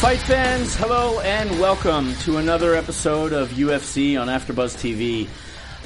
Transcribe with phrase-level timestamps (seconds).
[0.00, 5.28] Fight fans, hello and welcome to another episode of UFC on AfterBuzz TV.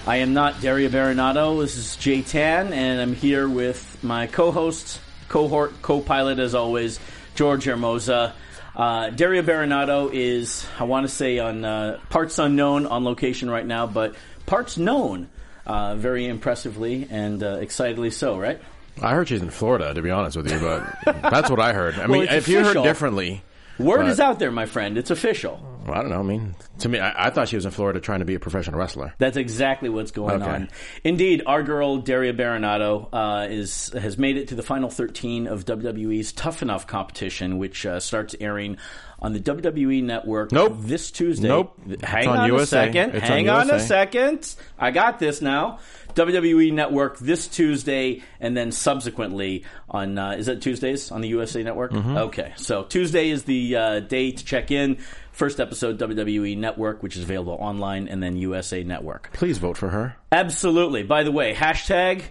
[0.06, 1.58] I am not Daria Berenato.
[1.60, 7.00] This is Jay Tan, and I'm here with my co-host, cohort, co-pilot, as always,
[7.34, 8.34] George Hermosa.
[8.76, 13.66] Uh, Daria Berenato is, I want to say, on uh, parts unknown on location right
[13.66, 15.30] now, but parts known
[15.66, 18.60] uh, very impressively and uh, excitedly so, right?
[19.00, 21.94] I heard she's in Florida, to be honest with you, but that's what I heard.
[21.94, 23.42] I Well, mean, if you heard differently,
[23.82, 24.96] Word But- is out there, my friend.
[24.98, 25.60] It's official.
[25.86, 26.20] well, I don't know.
[26.20, 28.40] I mean, to me, I, I thought she was in Florida trying to be a
[28.40, 29.14] professional wrestler.
[29.18, 30.50] That's exactly what's going Okay.
[30.50, 30.68] on.
[31.04, 35.64] Indeed, our girl Daria Berenato uh, is has made it to the final 13 of
[35.64, 38.76] WWE's Tough Enough competition, which uh, starts airing
[39.20, 40.74] on the WWE Network Nope.
[40.80, 41.46] this Tuesday.
[41.46, 41.78] Nope.
[42.02, 43.14] Hang It's on on, a second.
[43.14, 44.54] It's Hang on on a second.
[44.78, 45.78] I got this now.
[46.14, 51.62] WWE Network this Tuesday, and then subsequently on uh, is that Tuesdays on the USA
[51.62, 51.92] Network?
[51.92, 52.16] Mm-hmm.
[52.16, 54.98] Okay, so Tuesday is the uh, day to check in.
[55.32, 59.30] First episode WWE Network, which is available online, and then USA Network.
[59.32, 60.16] Please vote for her.
[60.30, 61.02] Absolutely.
[61.02, 62.24] By the way, hashtag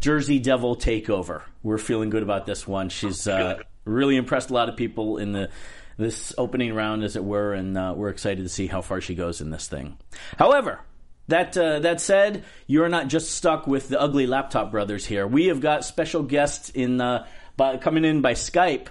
[0.00, 1.42] Jersey Devil Takeover.
[1.62, 2.90] We're feeling good about this one.
[2.90, 5.48] She's uh, really impressed a lot of people in the
[5.96, 9.14] this opening round, as it were, and uh, we're excited to see how far she
[9.14, 9.96] goes in this thing.
[10.38, 10.80] However.
[11.28, 15.26] That uh, that said, you're not just stuck with the ugly laptop brothers here.
[15.26, 17.26] We have got special guests in uh,
[17.56, 18.88] by, coming in by Skype.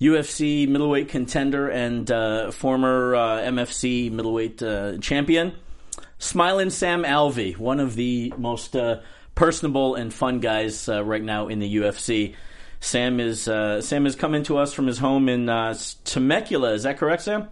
[0.00, 5.52] UFC middleweight contender and uh, former uh, MFC middleweight uh, champion,
[6.18, 9.00] Smiling Sam Alvey, one of the most uh,
[9.36, 12.34] personable and fun guys right now in the UFC.
[12.80, 15.46] Sam is Sam is coming to us from his home in
[16.04, 16.72] Temecula.
[16.72, 17.48] Is that correct, Sam?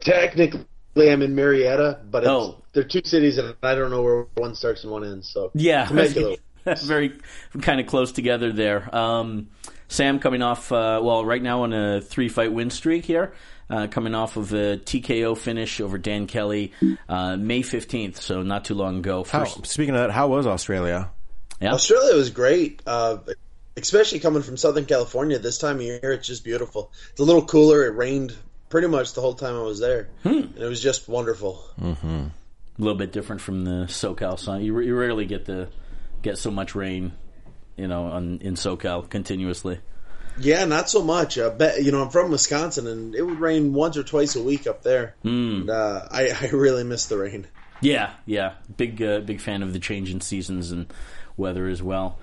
[0.00, 0.66] Technically,
[1.08, 2.56] I'm in Murrieta, but it's, Oh.
[2.72, 5.28] they're two cities, and I don't know where one starts and one ends.
[5.32, 6.36] So Yeah, Temecula.
[6.84, 7.12] very
[7.62, 8.94] kind of close together there.
[8.94, 9.48] Um,
[9.88, 13.32] Sam coming off, uh, well, right now on a three fight win streak here,
[13.70, 16.72] uh, coming off of a TKO finish over Dan Kelly
[17.08, 19.24] uh, May 15th, so not too long ago.
[19.24, 21.10] How, speaking of that, how was Australia?
[21.60, 21.72] yeah.
[21.72, 23.18] Australia was great, uh,
[23.76, 25.38] especially coming from Southern California.
[25.38, 26.92] This time of year, it's just beautiful.
[27.12, 27.86] It's a little cooler.
[27.86, 28.34] It rained
[28.70, 30.28] pretty much the whole time I was there, Hmm.
[30.30, 31.62] and it was just wonderful.
[31.78, 32.30] a
[32.78, 34.62] little bit different from the SoCal sun.
[34.62, 35.68] You, you rarely get the
[36.22, 37.12] get so much rain,
[37.76, 39.80] you know, on, in SoCal continuously.
[40.38, 41.36] Yeah, not so much.
[41.38, 44.42] I bet you know I'm from Wisconsin, and it would rain once or twice a
[44.42, 45.14] week up there.
[45.22, 45.28] Hmm.
[45.62, 47.46] And, uh, I, I really miss the rain.
[47.82, 50.90] Yeah, yeah, big uh, big fan of the change in seasons and
[51.36, 52.18] weather as well.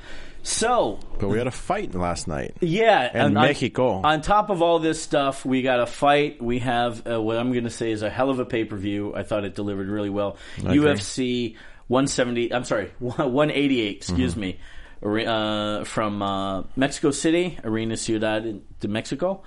[0.47, 2.55] So But we had a fight last night.
[2.61, 4.01] Yeah, on- Mexico.
[4.01, 6.41] On top of all this stuff, we got a fight.
[6.41, 8.77] We have uh, what I'm going to say is a hell of a pay per
[8.77, 9.13] view.
[9.13, 10.37] I thought it delivered really well.
[10.57, 10.77] agree.
[10.77, 11.55] UFC
[11.87, 12.53] 170.
[12.53, 13.95] I'm sorry, 188.
[13.97, 14.39] Excuse Mm-hmm.
[14.39, 14.59] me.
[15.03, 19.43] Uh, from uh, Mexico City, Arena Ciudad de Mexico.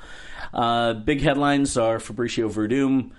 [0.54, 3.10] Uh, big headlines are Fabricio Werdum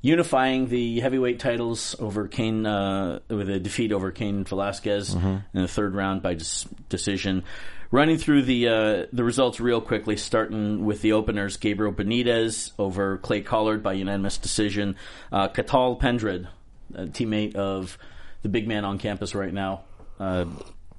[0.00, 5.14] unifying the heavyweight titles over Cain uh, with a defeat over Cain Velasquez
[5.54, 7.44] in the third round by dis- decision.
[7.90, 13.16] Running through the uh, the results real quickly, starting with the openers: Gabriel Benitez over
[13.16, 14.96] Clay Collard by unanimous decision.
[15.32, 16.48] Uh, Cathal Pendred,
[16.94, 17.96] a teammate of
[18.42, 19.84] the big man on campus right now,
[20.20, 20.44] uh,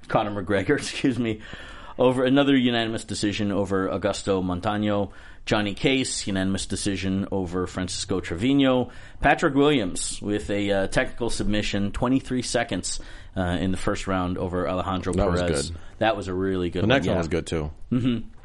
[0.08, 1.40] Conor McGregor, excuse me,
[1.96, 5.12] over another unanimous decision over Augusto Montano.
[5.50, 8.90] Johnny Case, unanimous decision over Francisco Trevino.
[9.20, 13.00] Patrick Williams with a uh, technical submission, 23 seconds
[13.36, 15.70] uh, in the first round over Alejandro That was Perez.
[15.70, 15.78] good.
[15.98, 16.88] That was a really good The one.
[16.90, 17.12] next yeah.
[17.14, 17.72] one was good too.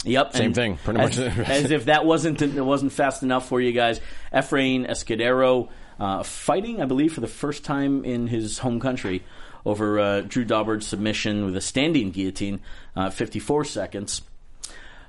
[0.03, 1.27] Yep, Same and thing, pretty as, much.
[1.47, 4.01] as if that wasn't it wasn't fast enough for you guys.
[4.33, 5.69] Efrain Escudero
[5.99, 9.23] uh, fighting, I believe, for the first time in his home country
[9.63, 12.61] over uh, Drew Dober's submission with a standing guillotine,
[12.95, 14.23] uh, 54 seconds.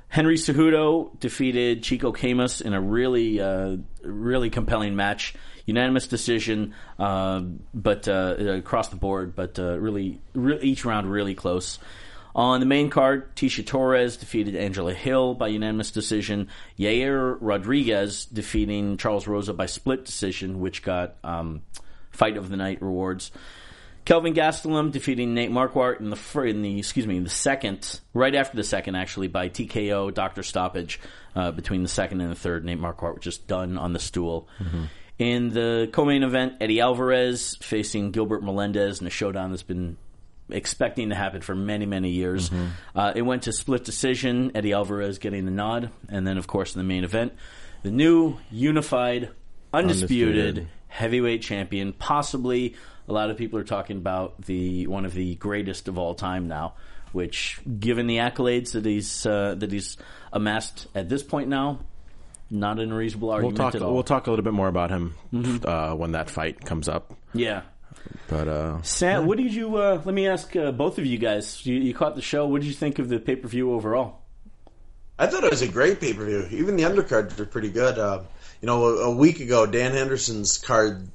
[0.08, 5.35] Henry Cejudo defeated Chico Camus in a really, uh, really compelling match.
[5.67, 7.41] Unanimous decision, uh,
[7.75, 11.81] but uh, across the board, but uh, really, re- each round really close.
[12.37, 16.49] On the main card, Tecia Torres defeated Angela Hill by unanimous decision.
[16.79, 21.62] Yair Rodriguez defeating Charles Rosa by split decision, which got um,
[22.11, 23.32] fight of the night rewards.
[24.06, 28.56] Kelvin Gastelum defeating Nate Marquardt in the in the excuse me the second, right after
[28.56, 30.99] the second actually by TKO doctor stoppage
[31.35, 32.64] uh, between the second and the third.
[32.64, 34.49] Nate Marquardt was just done on the stool.
[35.19, 39.97] In the co-main event, Eddie Alvarez facing Gilbert Melendez in a showdown that's been
[40.50, 42.49] expecting to happen for many many years.
[42.94, 44.52] Uh, it went to split decision.
[44.55, 47.32] Eddie Alvarez getting the nod, and then of course in the main event,
[47.82, 49.31] the new unified,
[49.75, 50.69] undisputed, Undisputed.
[50.87, 52.76] heavyweight champion, possibly
[53.08, 56.49] a lot of people are talking about the one of the greatest of all time
[56.49, 56.75] now.
[57.12, 59.97] Which, given the accolades that he's uh, that he's
[60.32, 61.79] amassed at this point now,
[62.50, 63.75] not an unreasonable We'll argument talk.
[63.75, 63.94] at all.
[63.94, 65.14] We'll talk a little bit more about him
[65.64, 67.14] uh, when that fight comes up.
[67.32, 67.62] yeah,
[68.29, 69.76] But uh, Sam, what did you?
[69.76, 71.64] Uh, let me ask uh, both of you guys.
[71.64, 72.47] You, you caught the show.
[72.47, 74.20] What did you think of the pay per view overall?
[75.19, 76.47] I thought it was a great pay per view.
[76.50, 77.99] Even the undercards were pretty good.
[77.99, 78.25] Uh,
[78.61, 81.09] you know, a, a week ago, Dan Henderson's card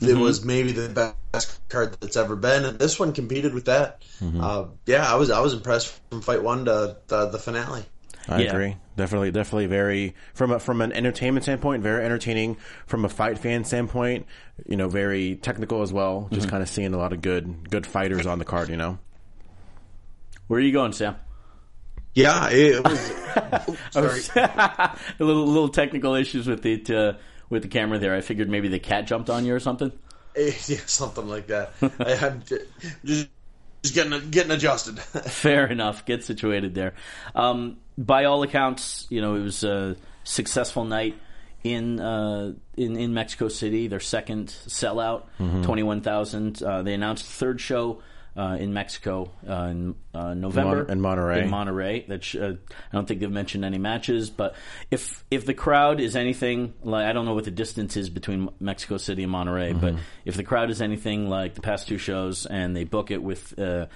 [0.00, 4.02] it was maybe the best card that's ever been, and this one competed with that.
[4.22, 7.84] Uh, yeah, I was I was impressed from fight one to the, the finale.
[8.28, 8.50] I Yeah.
[8.50, 8.76] agree.
[8.96, 12.58] Definitely, definitely very from a, from an entertainment standpoint, very entertaining.
[12.86, 14.26] From a fight fan standpoint,
[14.66, 16.28] you know, very technical as well.
[16.30, 18.68] Just kind of seeing a lot of good good fighters on the card.
[18.68, 18.98] You know,
[20.48, 21.16] Where are you going, Sam?
[22.14, 23.10] Yeah, it, was.
[23.68, 24.20] Oops, sorry.
[24.44, 27.14] a little little technical issues with it uh,
[27.50, 28.14] with the camera there.
[28.14, 29.92] I figured maybe the cat jumped on you or something.
[30.36, 31.72] yeah, something like that.
[31.82, 32.42] I, I'm
[33.04, 33.28] just
[33.82, 34.98] just getting getting adjusted.
[35.00, 36.04] Fair enough.
[36.04, 36.94] Get situated there.
[37.34, 41.16] Um, by all accounts, you know, it was a successful night
[41.64, 43.88] in uh, in in Mexico City.
[43.88, 45.24] Their second sellout,
[45.84, 46.62] one thousand.
[46.62, 48.02] Uh, they announced the third show.
[48.36, 51.42] Uh, in Mexico uh, in uh, November Mon- in Monterrey.
[51.42, 52.06] in Monterrey.
[52.06, 54.54] That sh- uh, I don't think they've mentioned any matches, but
[54.88, 58.48] if if the crowd is anything like I don't know what the distance is between
[58.60, 62.46] Mexico City and Monterrey, but if the crowd is anything like the past two shows
[62.46, 63.86] and they book it with uh,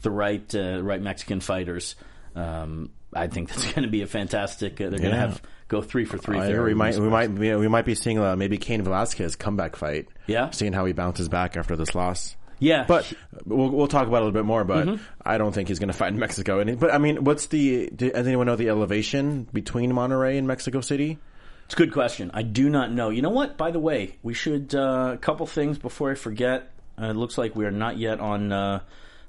[0.00, 1.94] the right uh, right Mexican fighters,
[2.34, 4.80] um, I think that's going to be a fantastic.
[4.80, 6.40] Uh, they're going to have go three for three.
[6.40, 6.62] There.
[6.62, 10.08] we might we might be, we might be seeing uh, maybe Cain Velasquez comeback fight.
[10.26, 10.48] Yeah.
[10.50, 12.36] seeing how he bounces back after this loss.
[12.62, 13.12] Yeah, But
[13.44, 14.64] we'll we'll talk about it a little bit more.
[14.64, 16.60] But I don't think he's going to fight in Mexico.
[16.60, 17.90] And but I mean, what's the?
[17.94, 21.18] Does anyone know the elevation between Monterrey and Mexico City?
[21.66, 22.30] It's a good question.
[22.34, 23.10] I do not know.
[23.10, 23.56] You know what?
[23.56, 26.70] By the way, we should uh, a couple things before I forget.
[27.00, 28.80] Uh, it looks like we are not yet on uh,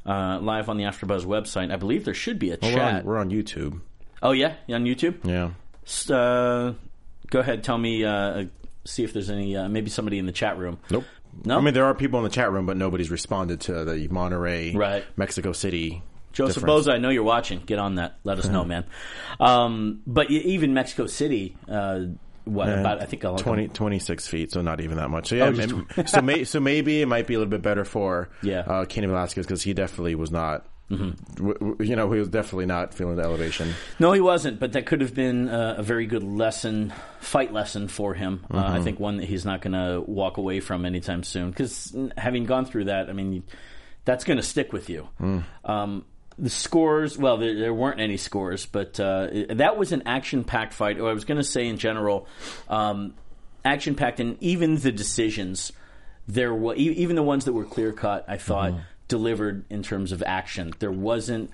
[0.06, 1.72] uh, live on the AfterBuzz website.
[1.72, 2.94] I believe there should be a Well, we're, chat.
[2.96, 3.80] on, we're on YouTube.
[4.22, 5.16] oh yeah, You on YouTube.
[5.24, 5.52] Yeah.
[6.14, 6.74] Uh,
[7.30, 7.64] go ahead.
[7.64, 8.04] Tell me.
[8.04, 8.46] Uh,
[8.86, 9.56] see if there's any.
[9.70, 10.80] Maybe somebody in the chat room.
[10.90, 11.06] Nope.
[11.46, 11.58] No?
[11.58, 14.76] I mean, there are people in the chat room, but nobody's responded to the Monterrey,
[14.76, 15.04] Right.
[15.18, 16.02] Mexico City.
[16.32, 16.88] Joseph difference.
[16.88, 17.60] Boza, I know you're watching.
[17.60, 18.18] Get on that.
[18.24, 18.86] Let us know, man.
[19.40, 22.00] Um, but even Mexico City, uh,
[22.46, 23.02] what Uh, about?
[23.02, 25.28] I think I'll 20, 26 feet, so not even that much.
[25.30, 27.86] So yeah, Oh, maybe, so, may, so maybe it might be a little bit better
[27.86, 28.62] for Yeah.
[28.62, 30.66] uh, Kenny Velasquez because he definitely was not.
[31.36, 33.74] W- w- you know, he was definitely not feeling the elevation.
[34.00, 37.88] No, he wasn't, but that could have been uh, a very good lesson, fight lesson
[37.88, 38.46] for him.
[38.52, 41.50] Uh, I think one that he's not going to walk away from anytime soon.
[41.50, 43.44] Because having gone through that, I mean,
[44.06, 45.08] that's going to stick with you.
[45.66, 46.06] Um,
[46.38, 50.74] the scores, well, there, there weren't any scores, but uh, that was an action packed
[50.74, 51.00] fight.
[51.00, 52.28] Or I was going to say in general,
[52.68, 53.14] um,
[53.64, 55.72] action packed, and even the decisions,
[56.28, 58.74] there were, even the ones that were clear cut, I thought.
[59.08, 60.74] Delivered in terms of action.
[60.80, 61.52] There wasn't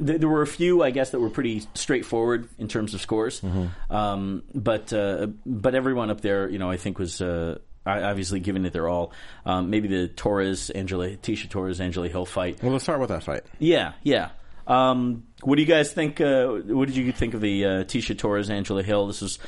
[0.00, 3.42] there, there were a few, I guess, that were pretty straightforward in terms of scores.
[3.90, 8.64] Um, but uh, but everyone up there, you know, I think was uh, obviously giving
[8.64, 9.12] it their all.
[9.44, 12.62] Um, maybe the Torres, Angela, Tecia Torres, Angela Hill fight.
[12.62, 13.42] Well, let's start with that fight.
[13.58, 14.30] Yeah, yeah.
[14.66, 16.20] Um, what do you guys think?
[16.20, 19.06] Uh, what did you think of the uh, Tecia Torres, Angela Hill?
[19.06, 19.38] This is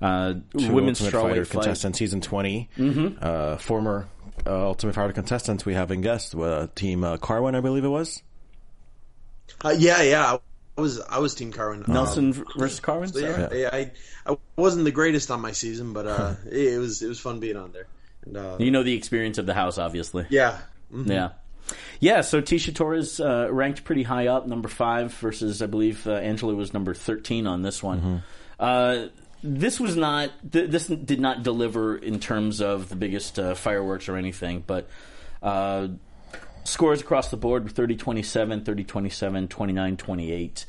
[0.00, 1.50] uh, Two women's strawweight fight.
[1.50, 2.68] contestant, season 20.
[2.76, 3.18] Mm-hmm.
[3.20, 4.06] Uh, former
[4.46, 7.88] uh, Ultimate Fighter contestants we have in guest, uh, Team uh, Carwin, I believe it
[7.88, 8.22] was.
[9.64, 10.38] Uh, yeah, yeah.
[10.76, 11.84] I was I was Team Carwin.
[11.88, 13.08] Nelson Um, versus Carwin.
[13.12, 13.90] so yeah, yeah, I
[14.26, 17.40] I wasn't the greatest on my season, but uh, it, it was it was fun
[17.40, 17.86] being on there.
[18.26, 20.26] And uh, You know the experience of the house, obviously.
[20.30, 20.58] yeah,
[20.92, 21.08] mhm.
[21.08, 21.28] Yeah.
[21.98, 26.12] Yeah, so Tecia Torres uh, ranked pretty high up, number five, versus I believe uh,
[26.12, 28.22] Angela was number thirteen on this one.
[28.60, 29.06] Uh,
[29.46, 30.30] this was not.
[30.50, 34.88] Th- this did not deliver in terms of the biggest uh, fireworks or anything, but
[35.42, 35.88] uh,
[36.64, 40.64] scores across the board were 30-27, 30-27, 29-28.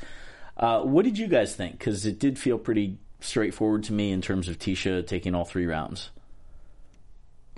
[0.56, 1.78] Uh, what did you guys think?
[1.78, 5.66] Because it did feel pretty straightforward to me in terms of Tecia taking all three
[5.66, 6.10] rounds.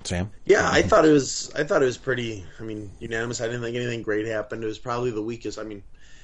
[0.04, 0.30] Sam?
[0.46, 1.52] Yeah, I thought it was.
[1.54, 2.44] I thought it was pretty.
[2.58, 3.40] I mean, unanimous.
[3.40, 4.64] I didn't think anything great happened.
[4.64, 5.58] It was probably the weakest.
[5.58, 5.82] I mean,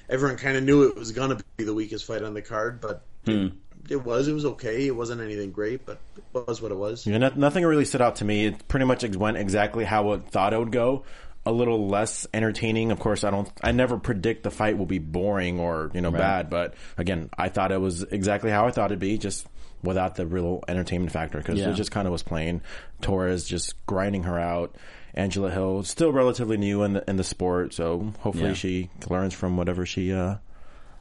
[0.09, 2.81] everyone kind of knew it was going to be the weakest fight on the card,
[2.81, 3.53] but it,
[3.89, 4.29] it was.
[4.29, 4.87] It was okay.
[4.87, 7.07] It wasn't anything great, but it was what it was.
[7.07, 8.47] Yeah, no, nothing really stood out to me.
[8.47, 11.05] It pretty much went exactly how I thought it would go.
[11.45, 12.91] A little less entertaining.
[12.91, 13.49] Of course, I don't.
[13.63, 16.51] I never predict the fight will be boring or you know bad.
[16.51, 19.47] But again, I thought it was exactly how I thought it'd be, just
[19.83, 21.71] without the real entertainment factor because Yeah.
[21.71, 22.63] it just kind of was plain.
[23.01, 24.75] Torres just grinding her out.
[25.15, 28.55] Angela Hill still relatively new in the in the sport, so hopefully Yeah.
[28.55, 30.13] she learns from whatever she.
[30.13, 30.37] uh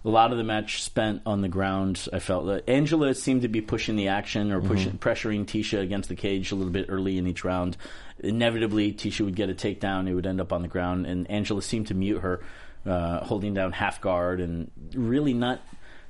[0.06, 2.08] a lot of the match spent on the ground.
[2.14, 6.10] I felt that Angela seemed to be pushing the action or pushing, pressuring Tecia against
[6.10, 7.76] the cage a little bit early in each round.
[8.20, 11.62] Inevitably, Tecia would get a takedown; it would end up on the ground, and Angela
[11.64, 12.44] seemed to mute her,
[12.86, 15.60] uh, holding down half guard and really not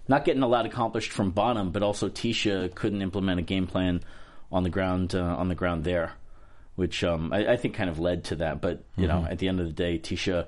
[0.10, 1.72] not getting a lot accomplished from bottom.
[1.72, 4.02] But also, Tecia couldn't implement a game plan
[4.52, 6.12] on the ground uh, on the ground there,
[6.76, 8.60] which um, I, I think kind of led to that.
[8.60, 10.48] But you know, at the end of the day, Tecia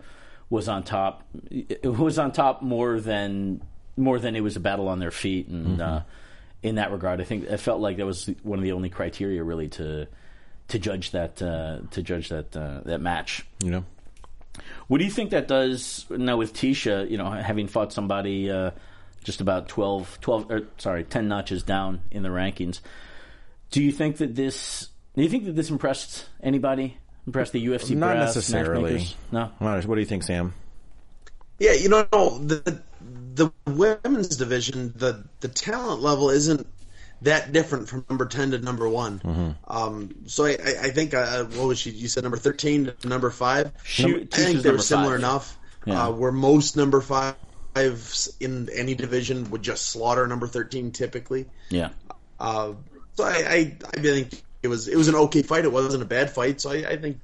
[0.50, 1.24] was on top.
[1.52, 3.62] It was on top more than
[3.96, 6.02] more than it was a battle on their feet, and uh,
[6.64, 9.44] in that regard, I think it felt like that was one of the only criteria
[9.44, 10.08] really to
[10.70, 13.46] to judge that uh, to judge that uh, that match.
[13.64, 13.86] You know,
[14.88, 17.10] What do you think that does now with Tecia?
[17.10, 18.72] You know, having fought somebody uh,
[19.24, 22.80] just about 12, 12 or, sorry, ten notches down in the rankings.
[23.72, 24.90] Do you think that this?
[25.16, 26.98] Do you think that this impressed anybody?
[27.28, 27.96] Impressed the UFC?
[27.96, 29.06] not brass, necessarily.
[29.32, 29.52] No.
[29.60, 30.54] What do you think, Sam?
[31.60, 32.04] Yeah, you know
[32.40, 32.82] the
[33.36, 36.66] the women's division, the the talent level isn't
[37.24, 39.56] that different from number ten to number one.
[39.68, 41.90] Um, so I, I I think uh, what was she?
[41.92, 43.72] You said number thirteen to number five.
[43.84, 45.20] She- I think they were similar five.
[45.20, 45.58] enough.
[45.86, 46.08] Yeah.
[46.08, 51.46] Uh, where most number fives in any division would just slaughter number thirteen typically.
[51.70, 51.90] Yeah.
[52.40, 52.74] Uh,
[53.16, 55.66] so I, I I think it was it was an okay fight.
[55.66, 56.62] It wasn't a bad fight.
[56.62, 57.20] So I, I think.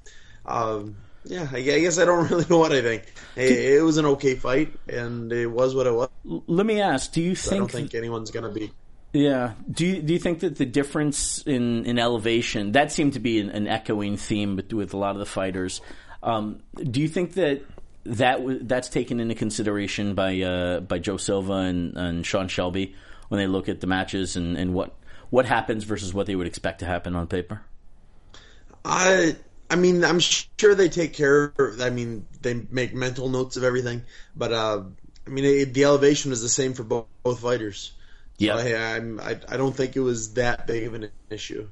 [0.45, 3.03] Um, yeah, I I guess I don't really know what I think.
[3.35, 6.09] It, it was an okay fight, and it was what it was.
[6.25, 7.53] Let me ask: Do you I think?
[7.53, 8.71] I don't think anyone's going to be.
[9.13, 9.53] yeah.
[9.71, 13.39] Do you, do you think that the difference in, in elevation that seemed to be
[13.39, 15.81] an, an echoing theme with, with a lot of the fighters?
[16.21, 17.61] Um, do you think that
[18.05, 22.95] that w- that's taken into consideration by uh, by Joe Silva and, and Sean Shelby
[23.29, 24.93] when they look at the matches and, and what
[25.33, 27.63] what happens versus what they would expect to happen on paper?
[28.85, 29.35] I
[29.67, 31.51] I mean, I'm sure they take care.
[31.57, 34.03] Of, I mean, they make mental notes of everything,
[34.35, 34.83] but uh,
[35.25, 37.93] I mean, it, the elevation is the same for both, both fighters.
[38.39, 38.57] So Yeah.
[38.57, 41.67] I, I'm, I I don't think it was that big of an issue.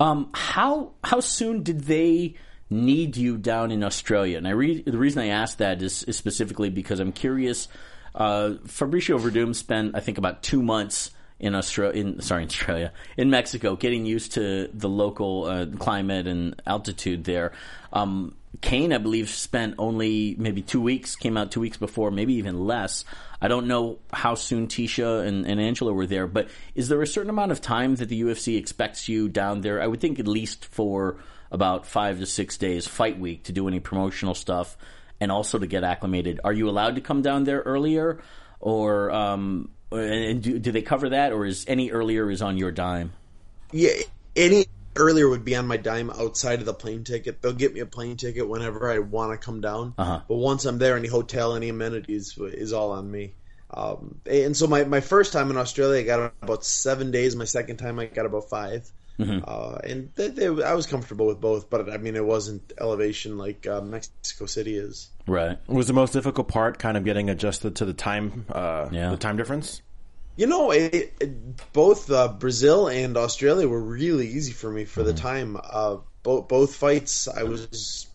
[0.00, 2.36] Um, how how soon did they
[2.70, 4.38] need you down in Australia?
[4.38, 7.68] And I re- the reason I asked that is, is specifically because I'm curious.
[8.14, 13.30] Uh, Fabricio Werdum spent I think about two months in Australia, in sorry, Australia, in
[13.30, 17.52] Mexico, getting used to the local uh, climate and altitude there.
[17.92, 21.14] Um, Cain, I believe, spent only maybe two weeks.
[21.14, 23.04] Came out two weeks before, maybe even less.
[23.40, 27.06] I don't know how soon Tecia and, and Angela were there, but is there a
[27.06, 29.82] certain amount of time that the UFC expects you down there?
[29.82, 31.18] I would think at least for
[31.50, 34.76] about five to six days, fight week, to do any promotional stuff
[35.20, 36.40] and also to get acclimated.
[36.44, 38.20] Are you allowed to come down there earlier,
[38.60, 42.56] or um, and- and do, do they cover that, or is any earlier is on
[42.56, 43.12] your dime?
[43.72, 43.92] Yeah,
[44.34, 44.66] any
[44.96, 47.42] earlier would be on my dime outside of the plane ticket.
[47.42, 49.94] They'll get me a plane ticket whenever I want to come down.
[49.98, 50.20] Uh-huh.
[50.26, 53.34] But once I'm there, any hotel, any amenities is all on me.
[53.70, 57.34] Um, and so my, my first time in Australia, I got about seven days.
[57.36, 58.48] My second time, I got about
[59.18, 62.72] 5 Uh, and they, they, I was comfortable with both, but I mean, it wasn't
[62.80, 65.08] elevation like uh, Mexico City is.
[65.26, 65.58] Right.
[65.68, 69.10] Was the most difficult part kind of getting adjusted to the time, uh, Yeah.
[69.10, 69.82] the time difference?
[70.36, 75.02] You know, it, it, both uh, Brazil and Australia were really easy for me for
[75.02, 75.56] the time.
[75.62, 78.06] Uh, both both fights, I was,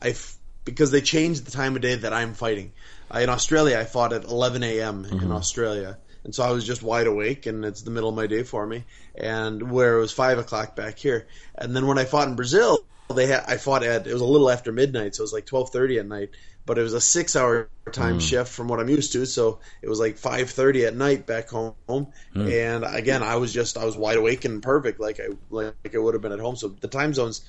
[0.00, 2.72] I f- because they changed the time of day that I'm fighting.
[3.14, 5.04] Uh, in Australia, I fought at 11 a.m.
[5.04, 8.26] in Australia, and so I was just wide awake, and it's the middle of my
[8.26, 8.84] day for me.
[9.14, 12.80] And where it was five o'clock back here, and then when I fought in Brazil,
[13.14, 15.46] they had I fought at it was a little after midnight, so it was like
[15.46, 16.30] 12:30 at night.
[16.66, 18.18] But it was a six-hour time hmm.
[18.18, 21.76] shift from what I'm used to, so it was like 5:30 at night back home.
[21.86, 22.10] Hmm.
[22.34, 25.98] And again, I was just I was wide awake and perfect, like I like, I
[25.98, 26.56] would have been at home.
[26.56, 27.42] So the time zones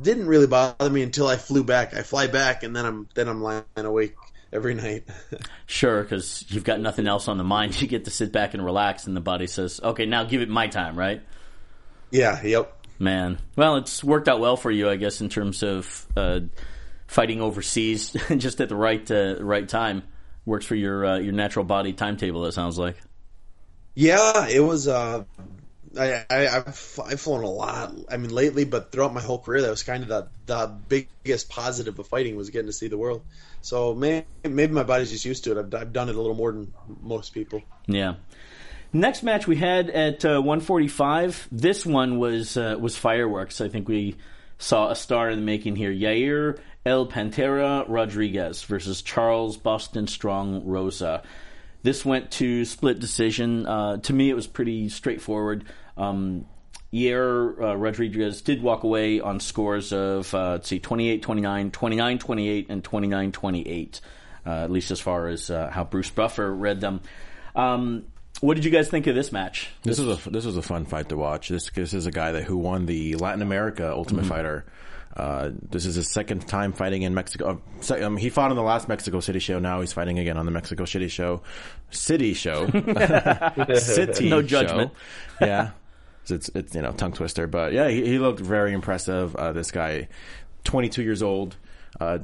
[0.00, 1.94] didn't really bother me until I flew back.
[1.94, 4.14] I fly back, and then I'm then I'm lying awake
[4.52, 5.04] every night.
[5.66, 7.74] Sure, because you've got nothing else on the mind.
[7.80, 10.48] You get to sit back and relax, and the body says, "Okay, now give it
[10.48, 11.22] my time." Right?
[12.10, 12.42] yeah.
[12.42, 12.76] Yep.
[12.98, 16.40] Man, well, it's worked out well for you, I guess, in terms of uh,
[17.06, 20.02] fighting overseas, just at the right uh, right time.
[20.44, 22.44] Works for your uh, your natural body timetable.
[22.46, 22.96] It sounds like.
[23.94, 24.88] Yeah, it was.
[25.98, 27.94] I, I I've, I've flown a lot.
[28.10, 31.48] I mean, lately, but throughout my whole career, that was kind of the the biggest
[31.48, 33.22] positive of fighting was getting to see the world.
[33.62, 35.58] So maybe, maybe my body's just used to it.
[35.58, 37.62] I've, I've done it a little more than most people.
[37.86, 38.14] Yeah.
[38.92, 41.48] Next match we had at uh, 145.
[41.52, 43.60] This one was uh, was fireworks.
[43.60, 44.16] I think we
[44.58, 45.92] saw a star in the making here.
[45.92, 51.22] Yair El Pantera Rodriguez versus Charles Boston Strong Rosa.
[51.82, 53.66] This went to split decision.
[53.66, 55.64] Uh, to me, it was pretty straightforward.
[55.96, 56.46] Um,
[56.92, 62.18] Yair uh, Rodriguez did walk away on scores of, uh, let's see, 28 29, 29
[62.18, 64.00] 28, and 29 28,
[64.44, 67.00] uh, at least as far as uh, how Bruce Buffer read them.
[67.54, 68.06] Um,
[68.40, 69.70] what did you guys think of this match?
[69.82, 71.48] This was a this was a fun fight to watch.
[71.48, 74.30] This this is a guy that who won the Latin America Ultimate mm-hmm.
[74.30, 74.64] Fighter.
[75.16, 77.60] Uh, this is his second time fighting in Mexico.
[77.90, 79.58] Uh, um, he fought on the last Mexico City show.
[79.58, 81.42] Now he's fighting again on the Mexico City show.
[81.90, 82.66] City show.
[83.74, 84.28] City.
[84.28, 84.92] No judgment.
[84.92, 84.96] Show.
[85.46, 85.70] Yeah.
[86.28, 89.34] It's, it's you know tongue twister, but yeah, he, he looked very impressive.
[89.34, 90.06] Uh, this guy,
[90.62, 91.56] 22 years old
[91.98, 92.18] uh,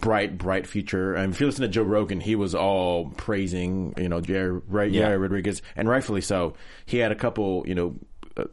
[0.00, 1.14] bright, bright future.
[1.14, 4.90] And if you listen to Joe Rogan, he was all praising, you know, Jerry, right,
[4.90, 5.08] yeah.
[5.10, 6.54] Rodriguez, and rightfully so.
[6.86, 7.96] He had a couple, you know,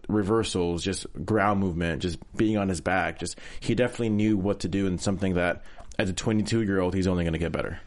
[0.07, 3.19] reversals, just ground movement, just being on his back.
[3.19, 5.63] Just he definitely knew what to do, and something that
[5.98, 7.79] as a 22 year old, he's only going to get better.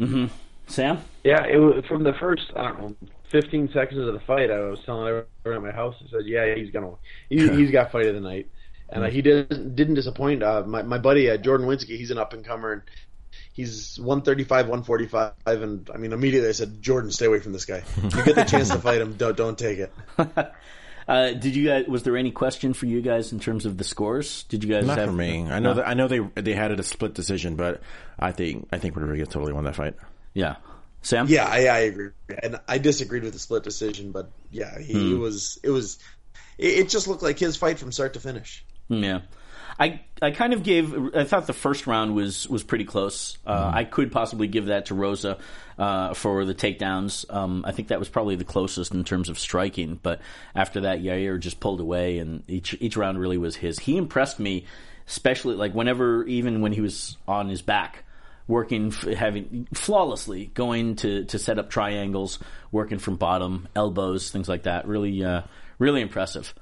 [0.00, 0.26] Mm-hmm.
[0.66, 0.98] Sam?
[1.24, 2.96] Yeah, it was from the first I don't know
[3.30, 4.50] 15 seconds of the fight.
[4.50, 5.94] I was telling everyone at my house.
[6.00, 6.92] I said, "Yeah, he's gonna,
[7.28, 8.48] he, he's got fight of the night."
[8.92, 10.42] and uh, he didn't didn't disappoint.
[10.42, 12.82] Uh, my my buddy uh, Jordan Winsky, he's an up and comer, and
[13.52, 17.82] he's 135, 145, and I mean immediately I said, Jordan, stay away from this guy.
[17.96, 19.92] If you get the chance to fight him, don't don't take it.
[21.12, 21.86] Uh, did you guys?
[21.86, 24.44] Was there any question for you guys in terms of the scores?
[24.44, 24.86] Did you guys?
[24.86, 25.42] Not have, for me.
[25.42, 25.74] I know no.
[25.74, 27.82] that I know they they had it a split decision, but
[28.18, 29.94] I think I think Rodriguez totally won that fight.
[30.32, 30.56] Yeah,
[31.02, 31.26] Sam.
[31.28, 35.20] Yeah, I, I agree, and I disagreed with the split decision, but yeah, he hmm.
[35.20, 35.58] was.
[35.62, 35.98] It was.
[36.56, 38.64] It, it just looked like his fight from start to finish.
[38.88, 39.20] Yeah.
[39.78, 43.38] I, I kind of gave I thought the first round was was pretty close.
[43.46, 43.74] Uh, mm.
[43.74, 45.38] I could possibly give that to Rosa
[45.78, 47.24] uh, for the takedowns.
[47.32, 49.98] Um, I think that was probably the closest in terms of striking.
[50.02, 50.20] But
[50.54, 53.78] after that, Yair just pulled away, and each each round really was his.
[53.78, 54.66] He impressed me,
[55.06, 58.04] especially like whenever even when he was on his back,
[58.46, 62.38] working having flawlessly going to to set up triangles,
[62.70, 64.86] working from bottom, elbows, things like that.
[64.86, 65.42] Really uh,
[65.78, 66.54] really impressive.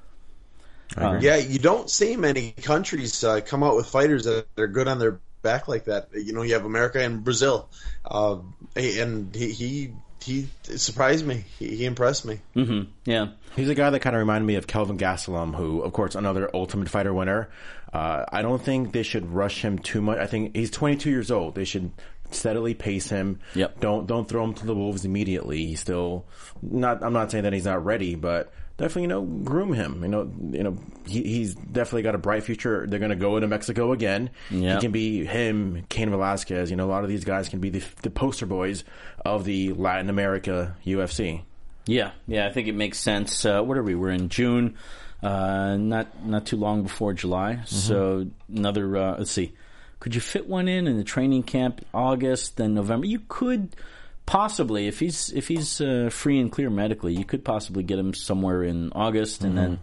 [0.97, 4.87] Uh, yeah, you don't see many countries uh, come out with fighters that are good
[4.87, 6.09] on their back like that.
[6.13, 7.69] You know, you have America and Brazil,
[8.05, 8.37] uh,
[8.75, 11.45] and he, he he surprised me.
[11.59, 12.39] He, he impressed me.
[12.55, 12.91] Mm-hmm.
[13.05, 16.15] Yeah, he's a guy that kind of reminded me of Kelvin Gastelum, who, of course,
[16.15, 17.49] another Ultimate Fighter winner.
[17.91, 20.17] Uh, I don't think they should rush him too much.
[20.17, 21.55] I think he's 22 years old.
[21.55, 21.91] They should
[22.31, 23.39] steadily pace him.
[23.55, 23.79] Yep.
[23.79, 25.65] Don't don't throw him to the wolves immediately.
[25.65, 26.25] He's still
[26.61, 27.03] not.
[27.03, 30.01] I'm not saying that he's not ready, but definitely, you know, groom him.
[30.03, 32.85] You know, you know, he, he's definitely got a bright future.
[32.87, 34.31] They're going to go into Mexico again.
[34.49, 34.75] Yep.
[34.75, 36.69] He can be him, Cain Velasquez.
[36.69, 38.83] You know, a lot of these guys can be the, the poster boys
[39.23, 41.43] of the Latin America UFC.
[41.85, 43.45] Yeah, yeah, I think it makes sense.
[43.45, 43.95] Uh, what are we?
[43.95, 44.77] We're in June,
[45.23, 47.53] uh, not not too long before July.
[47.53, 47.65] Mm-hmm.
[47.65, 48.97] So another.
[48.97, 49.53] Uh, let's see.
[49.99, 53.07] Could you fit one in in the training camp August, then November?
[53.07, 53.75] You could
[54.31, 58.13] possibly if he's if he's uh, free and clear medically, you could possibly get him
[58.13, 59.75] somewhere in August, and mm-hmm.
[59.75, 59.79] then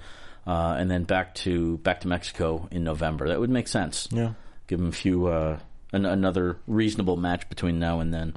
[0.46, 3.28] uh, and then back to back to Mexico in November.
[3.28, 4.08] That would make sense.
[4.10, 4.32] Yeah,
[4.66, 5.58] give him a few uh,
[5.92, 8.34] an, another reasonable match between now and then.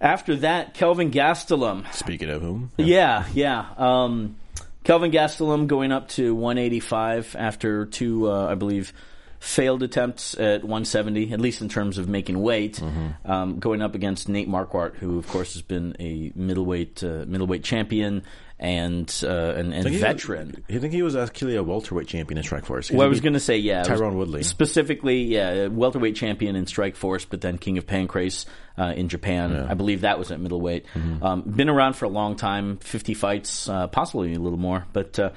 [0.00, 1.92] After that, Kelvin Gastelum.
[1.92, 3.66] Speaking of whom, yeah, yeah.
[3.78, 4.04] yeah.
[4.04, 4.36] Um,
[4.82, 8.94] Kelvin Gastelum going up to 185 after two, uh, I believe
[9.38, 13.30] failed attempts at 170, at least in terms of making weight, mm-hmm.
[13.30, 17.62] um, going up against Nate Marquardt, who of course has been a middleweight uh, middleweight
[17.64, 18.22] champion
[18.58, 20.64] and uh, and, and veteran.
[20.68, 22.90] You think he was actually a welterweight champion in Strikeforce?
[22.90, 27.26] Well, I was going to say yeah, Tyron Woodley specifically, yeah, welterweight champion in Strikeforce,
[27.28, 28.46] but then King of Pancrase
[28.78, 29.52] uh, in Japan.
[29.52, 29.66] Yeah.
[29.68, 30.86] I believe that was at middleweight.
[30.94, 31.22] Mm-hmm.
[31.22, 35.18] Um, been around for a long time, fifty fights, uh, possibly a little more, but
[35.18, 35.30] uh,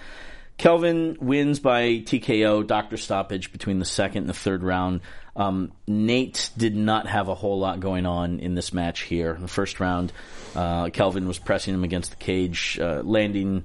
[0.60, 5.00] Kelvin wins by TKO, doctor stoppage between the second and the third round.
[5.34, 9.34] Um, Nate did not have a whole lot going on in this match here.
[9.34, 10.12] In the first round,
[10.54, 13.64] uh, Kelvin was pressing him against the cage, uh, landing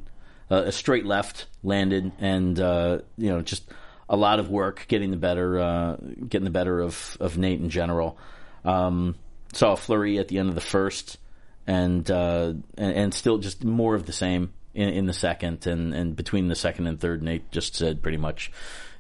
[0.49, 3.65] uh, a straight left, landed, and uh, you know just
[4.09, 7.71] a lot of work getting the better, uh, getting the better of, of Nate in
[7.71, 8.17] general.
[8.65, 9.17] Um,
[9.53, 11.19] saw a flurry at the end of the first,
[11.67, 15.95] and, uh, and and still just more of the same in, in the second, and,
[15.95, 18.51] and between the second and third, Nate just said pretty much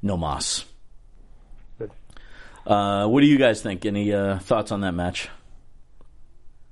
[0.02, 0.64] no moss.
[2.66, 3.84] Uh, what do you guys think?
[3.84, 5.28] Any uh, thoughts on that match?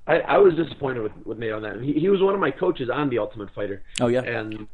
[0.06, 1.82] I, I was disappointed with, with Nate on that.
[1.82, 3.82] He, he was one of my coaches on The Ultimate Fighter.
[4.00, 4.66] Oh yeah, and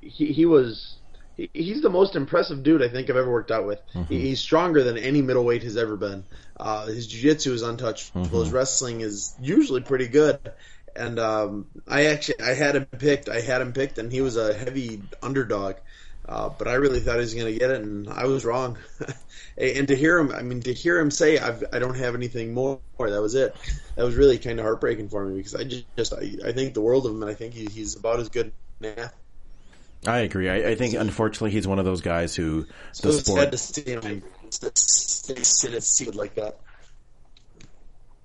[0.00, 0.96] he he was
[1.36, 3.80] he, he's the most impressive dude I think I've ever worked out with.
[4.08, 6.24] He, he's stronger than any middleweight has ever been.
[6.58, 8.24] Uh, his jiu-jitsu is untouchable.
[8.24, 10.40] His wrestling is usually pretty good.
[10.98, 13.28] And um, I actually I had him picked.
[13.28, 15.76] I had him picked, and he was a heavy underdog.
[16.28, 18.76] Uh, but I really thought he was going to get it, and I was wrong.
[19.56, 22.52] and to hear him, I mean, to hear him say, I've, "I don't have anything
[22.52, 23.56] more," that was it.
[23.96, 26.74] That was really kind of heartbreaking for me because I just, just I, I think
[26.74, 29.10] the world of him, and I think he, he's about as good now.
[30.06, 30.48] I agree.
[30.48, 33.50] I, I think unfortunately he's one of those guys who So the it's sad sport.
[33.52, 36.58] to see him sit at seat like that.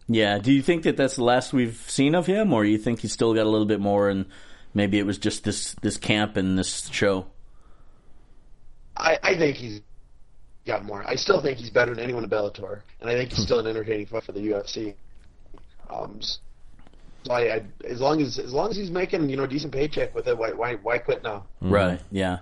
[0.08, 0.40] Yeah.
[0.40, 3.14] Do you think that that's the last we've seen of him, or you think he's
[3.14, 4.26] still got a little bit more, and
[4.74, 7.28] maybe it was just this this camp and this show?
[8.96, 9.82] I, I think he's
[10.66, 11.04] got more.
[11.08, 13.68] I still think he's better than anyone in Bellator, and I think he's still an
[13.68, 14.96] entertaining fight for the UFC.
[15.90, 16.20] Um,
[17.30, 20.14] I, I, as long as as long as he's making you know a decent paycheck
[20.16, 21.46] with it, why why why quit now?
[21.62, 21.72] Mm-hmm.
[21.74, 22.02] Right.
[22.12, 22.40] Yeah.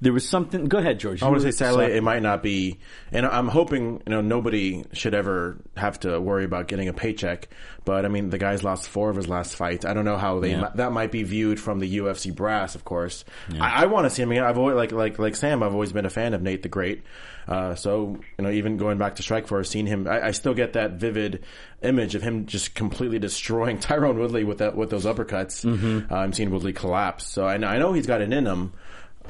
[0.00, 0.66] There was something.
[0.66, 1.22] Go ahead, George.
[1.22, 2.78] I want to say were- sadly it might not be,
[3.12, 7.48] and I'm hoping you know nobody should ever have to worry about getting a paycheck.
[7.84, 9.84] But I mean, the guy's lost four of his last fights.
[9.84, 10.70] I don't know how they Yeah.
[10.76, 13.24] that might be viewed from the UFC brass, of course.
[13.60, 14.22] I, I want to see.
[14.22, 15.62] I mean, I've always like like like Sam.
[15.62, 17.02] I've always been a fan of Nate the Great.
[17.48, 20.74] Uh, so you know, even going back to Strikeforce, seeing him, I, I still get
[20.74, 21.42] that vivid
[21.82, 25.64] image of him just completely destroying Tyron Woodley with that with those uppercuts.
[26.10, 27.26] Uh, I'm seeing Woodley collapse.
[27.26, 28.72] So I, know- I know he's got it in him.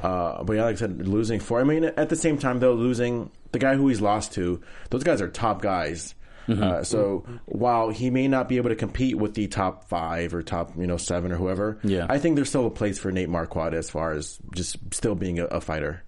[0.01, 1.61] Uh, but yeah, like I said, losing four.
[1.61, 5.03] I mean, at the same time, though, losing the guy who he's lost to, those
[5.03, 6.13] guys are top guys.
[6.49, 10.43] Uh, so while he may not be able to compete with the top five or
[10.43, 12.05] top, you know, seven or whoever, Yeah.
[12.09, 15.39] I think there's still a place for Nate Marquardt as far as just still being
[15.39, 16.03] a, a fighter.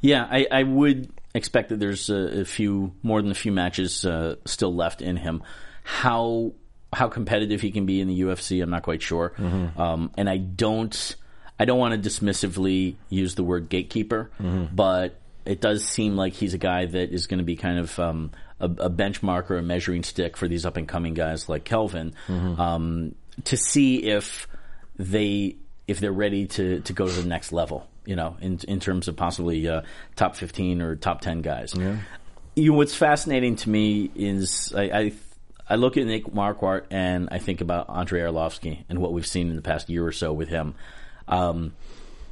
[0.00, 4.04] Yeah, I, I would expect that there's a, a few more than a few matches
[4.04, 5.42] uh, still left in him.
[5.82, 6.52] How
[6.92, 9.32] how competitive he can be in the UFC, I'm not quite sure.
[9.80, 11.16] Um, and I don't
[11.58, 14.30] I don't want to dismissively use the word gatekeeper,
[14.74, 17.98] but it does seem like he's a guy that is going to be kind of
[17.98, 21.64] um, a, a benchmark or a measuring stick for these up and coming guys like
[21.64, 23.14] Kelvin um,
[23.44, 24.48] to see if
[24.96, 27.86] they if they're ready to to go to the next level.
[28.04, 29.82] You know, in in terms of possibly uh,
[30.16, 31.74] top fifteen or top ten guys.
[32.56, 34.82] You know, what's fascinating to me is I.
[34.82, 35.12] I
[35.70, 39.50] I look at Nick Marquardt and I think about Andre Arlovski and what we've seen
[39.50, 40.74] in the past year or so with him.
[41.28, 41.74] Um,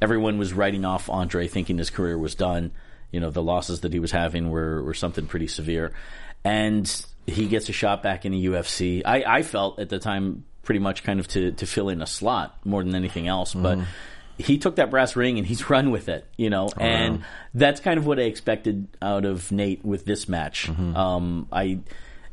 [0.01, 2.71] everyone was writing off Andre, thinking his career was done.
[3.11, 5.93] You know, the losses that he was having were, were something pretty severe.
[6.43, 9.03] And he gets a shot back in the UFC.
[9.05, 12.07] I, I felt at the time pretty much kind of to, to fill in a
[12.07, 13.53] slot more than anything else.
[13.53, 13.79] But
[14.39, 17.23] he took that brass ring and he's run with it, you know, and
[17.53, 20.67] that's kind of what I expected out of Nate with this match.
[20.69, 21.79] Um, I,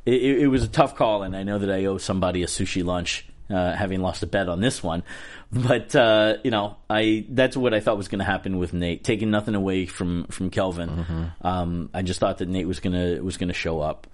[0.06, 2.84] it, it was a tough call, and I know that I owe somebody a sushi
[2.84, 5.02] lunch, uh, having lost a bet on this one.
[5.52, 9.04] But uh, you know, I that's what I thought was going to happen with Nate,
[9.04, 11.32] taking nothing away from from Kelvin.
[11.40, 14.08] Um, I just thought that Nate was gonna was gonna show up,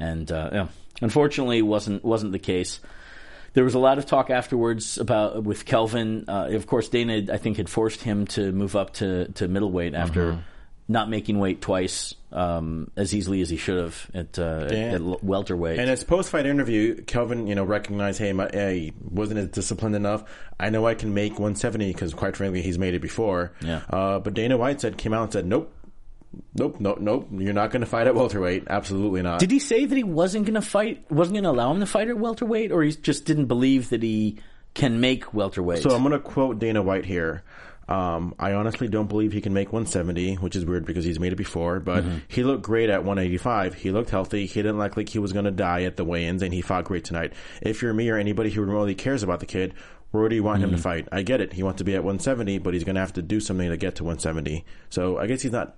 [0.00, 0.66] and uh, yeah,
[1.00, 2.80] unfortunately, wasn't wasn't the case.
[3.54, 6.24] There was a lot of talk afterwards about with Kelvin.
[6.28, 9.94] Uh, of course, Dana I think had forced him to move up to to middleweight
[9.94, 10.42] after
[10.88, 15.24] not making weight twice um, as easily as he should have at, uh, at, at
[15.24, 15.78] welterweight.
[15.78, 19.94] And in his post-fight interview, Kelvin, you know, recognized, hey, my, I wasn't as disciplined
[19.96, 20.24] enough.
[20.58, 23.52] I know I can make 170 because, quite frankly, he's made it before.
[23.60, 23.82] Yeah.
[23.88, 25.72] Uh, but Dana White said, came out and said, nope,
[26.54, 27.28] nope, nope, nope.
[27.32, 28.64] You're not going to fight at welterweight.
[28.68, 29.40] Absolutely not.
[29.40, 31.10] Did he say that he wasn't going to fight?
[31.10, 34.02] Wasn't going to allow him to fight at welterweight, or he just didn't believe that
[34.02, 34.38] he
[34.74, 35.82] can make welterweight?
[35.82, 37.42] So I'm going to quote Dana White here.
[37.88, 41.32] Um, I honestly don't believe he can make 170, which is weird because he's made
[41.32, 41.80] it before.
[41.80, 43.74] But he looked great at 185.
[43.74, 44.46] He looked healthy.
[44.46, 46.84] He didn't look like he was going to die at the weigh-ins, and he fought
[46.84, 47.32] great tonight.
[47.60, 49.74] If you're me or anybody who really cares about the kid,
[50.12, 51.08] where do you want him to fight?
[51.10, 51.52] I get it.
[51.52, 53.76] He wants to be at 170, but he's going to have to do something to
[53.76, 54.64] get to 170.
[54.90, 55.76] So I guess he's not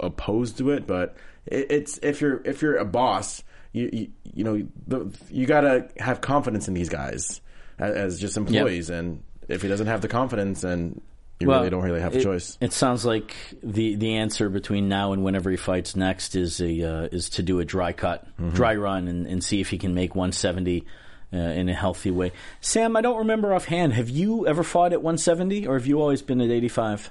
[0.00, 4.44] opposed to it, but it, it's if you're if you're a boss, you you, you
[4.44, 7.40] know the, you got to have confidence in these guys
[7.78, 11.00] as, as just employees, and if he doesn't have the confidence, then
[11.40, 12.58] you Well, really don't really have a it, choice.
[12.60, 16.82] It sounds like the the answer between now and whenever he fights next is a
[16.82, 18.50] uh, is to do a dry cut, Mm-hmm.
[18.50, 20.84] dry run, and, and see if he can make 170
[21.32, 22.32] uh, in a healthy way.
[22.60, 23.94] Sam, I don't remember offhand.
[23.94, 27.10] Have you ever fought at 170, or have you always been at 85?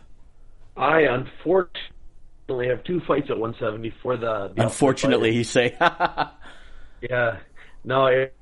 [0.77, 1.81] I unfortunately
[2.67, 4.51] have two fights at 170 for the.
[4.55, 5.75] the Unfortunately, he say.
[7.01, 7.37] Yeah.
[7.85, 8.35] No, it,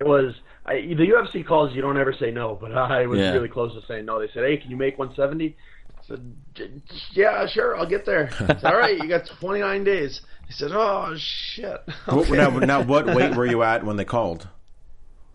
[0.00, 0.34] it was.
[0.64, 3.32] I, the UFC calls you don't ever say no, but I was Yeah.
[3.32, 4.18] really close to saying no.
[4.18, 5.54] They said, "Hey, can you make 170?"
[5.98, 6.80] I said,
[7.12, 10.22] "Yeah, sure, I'll get there." Said, All right, you got 29 days.
[10.46, 12.32] He said, "Oh shit." What- Okay.
[12.36, 14.48] now, now, what weight were you at when they called?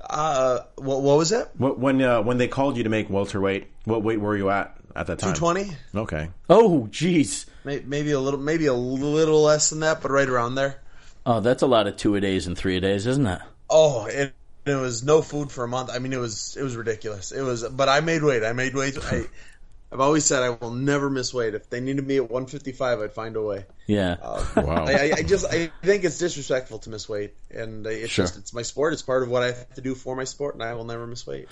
[0.01, 1.47] Uh, what, what was it?
[1.57, 4.75] What, when uh, when they called you to make welterweight, what weight were you at
[4.95, 5.33] at that time?
[5.35, 5.71] Two twenty.
[5.93, 6.29] Okay.
[6.49, 7.45] Oh, jeez.
[7.65, 10.81] Maybe a little, maybe a little less than that, but right around there.
[11.25, 13.39] Oh, that's a lot of two a days and three a days, isn't it?
[13.69, 14.33] Oh, it,
[14.65, 15.89] it was no food for a month.
[15.91, 17.31] I mean, it was it was ridiculous.
[17.31, 18.43] It was, but I made weight.
[18.43, 18.97] I made weight.
[19.03, 19.23] I,
[19.91, 21.55] I've always said I will never miss weight.
[21.55, 23.65] If they needed me at 155, I'd find a way.
[23.87, 24.17] Yeah.
[24.21, 24.85] Uh, Wow.
[24.87, 28.25] I, I just I think it's disrespectful to miss weight, and it's Sure.
[28.25, 28.93] just it's my sport.
[28.93, 31.07] It's part of what I have to do for my sport, and I will never
[31.07, 31.47] miss weight.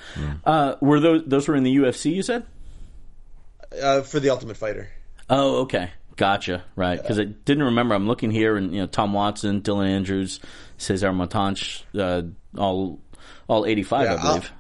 [0.46, 2.14] Uh, were those those were in the UFC?
[2.14, 2.46] You said.
[3.82, 4.90] Uh, for the Ultimate Fighter.
[5.30, 5.90] Oh, okay.
[6.16, 6.64] Gotcha.
[6.76, 7.02] Right.
[7.02, 7.96] Because I didn't remember.
[7.96, 10.40] I'm looking here, and you know, Tom Watson, Dylan Andrews,
[10.78, 12.24] Cesar Montanch, uh,
[12.58, 13.00] all
[13.48, 14.52] all 85, Yeah, I believe.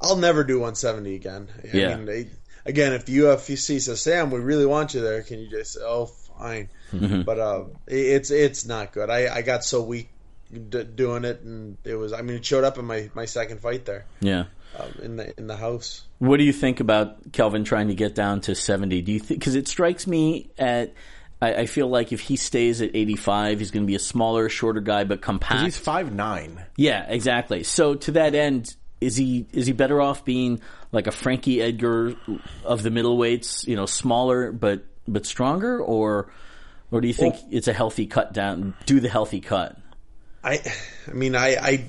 [0.00, 1.48] I'll never do 170 again.
[1.72, 1.96] I Yeah.
[1.96, 2.28] mean, they,
[2.66, 5.80] again, if the UFC says, "Sam, we really want you there," can you just say,
[5.82, 6.68] "Oh, fine"?
[6.92, 7.22] Mm-hmm.
[7.22, 9.08] But uh, it- it's it's not good.
[9.10, 10.08] I, I got so weak
[10.52, 12.12] d- doing it, and it was.
[12.12, 14.44] I mean, it showed up in my, my second fight there yeah.
[14.78, 16.04] Um, in the in the house.
[16.18, 19.02] What do you think about Kelvin trying to get down to 70?
[19.02, 20.94] Do you think because it strikes me at
[21.40, 24.48] I, I feel like if he stays at 85, he's going to be a smaller,
[24.48, 25.64] shorter guy, but compact.
[25.64, 26.64] He's five nine.
[26.76, 27.62] Yeah, exactly.
[27.62, 30.60] So to that end, is he is he better off being
[30.92, 32.14] like a Frankie Edgar
[32.64, 36.32] of the middleweights, you know, smaller but but stronger, or
[36.90, 38.74] or do you think it's a healthy cut down?
[38.86, 39.76] Do the healthy cut.
[40.42, 40.60] I,
[41.08, 41.84] I mean, I, I,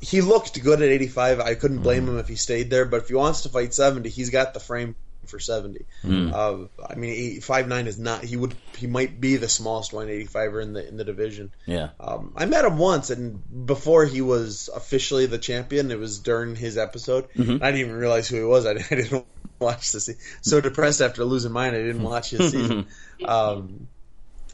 [0.00, 1.40] he looked good at 85.
[1.40, 2.12] I couldn't blame Mm-hmm.
[2.14, 2.84] him if he stayed there.
[2.84, 4.94] But if he wants to fight 70, he's got the frame
[5.26, 5.84] for 70.
[6.04, 6.32] Mm.
[6.32, 8.24] Uh, I mean, five nine is not.
[8.24, 8.54] He would.
[8.76, 11.52] He might be the smallest 185er in the in the division.
[11.66, 11.90] Yeah.
[12.00, 16.56] Um, I met him once, and before he was officially the champion, it was during
[16.56, 17.28] his episode.
[17.34, 17.62] Mm-hmm.
[17.62, 18.64] I didn't even realize who he was.
[18.64, 19.26] I, I didn't
[19.58, 20.20] watch the season.
[20.40, 22.86] So depressed after losing mine, I didn't watch his season.
[23.24, 23.88] Um,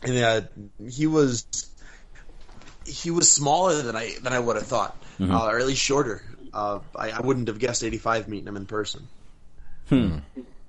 [0.02, 0.40] and uh,
[0.90, 1.44] he was
[2.86, 6.22] he was smaller than I than I would have thought, uh, or at least shorter.
[6.52, 9.08] Uh, I, I wouldn't have guessed 85 meeting him in person.
[9.88, 10.18] Hmm.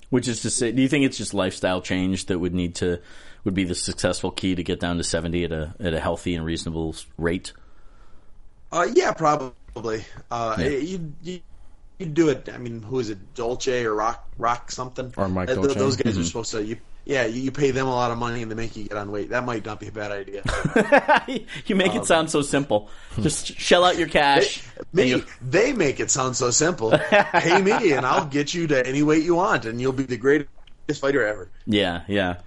[0.09, 2.99] Which is to say, do you think it's just lifestyle change that would need to
[3.43, 6.35] would be the successful key to get down to 70 at a at a healthy
[6.35, 7.53] and reasonable rate?
[8.71, 10.03] Uh, yeah, probably.
[10.29, 11.39] Uh, you, you
[11.97, 12.49] you do it.
[12.53, 13.35] I mean, who is it?
[13.35, 15.13] Dolce or Rock Rock something?
[15.15, 15.73] Or Mike Dolce.
[15.73, 16.63] Those guys are supposed to.
[16.63, 18.97] You, yeah, you, you pay them a lot of money and they make you get
[18.97, 19.29] on weight.
[19.29, 20.43] That might not be a bad idea.
[21.67, 22.89] you make it sound so simple.
[23.21, 24.63] Just shell out your cash.
[24.77, 26.91] and Me, they make it sound so simple.
[27.11, 30.17] Pay me, and I'll get you to any weight you want, and you'll be the
[30.17, 30.49] greatest
[30.99, 31.49] fighter ever.
[31.67, 32.37] Yeah, yeah.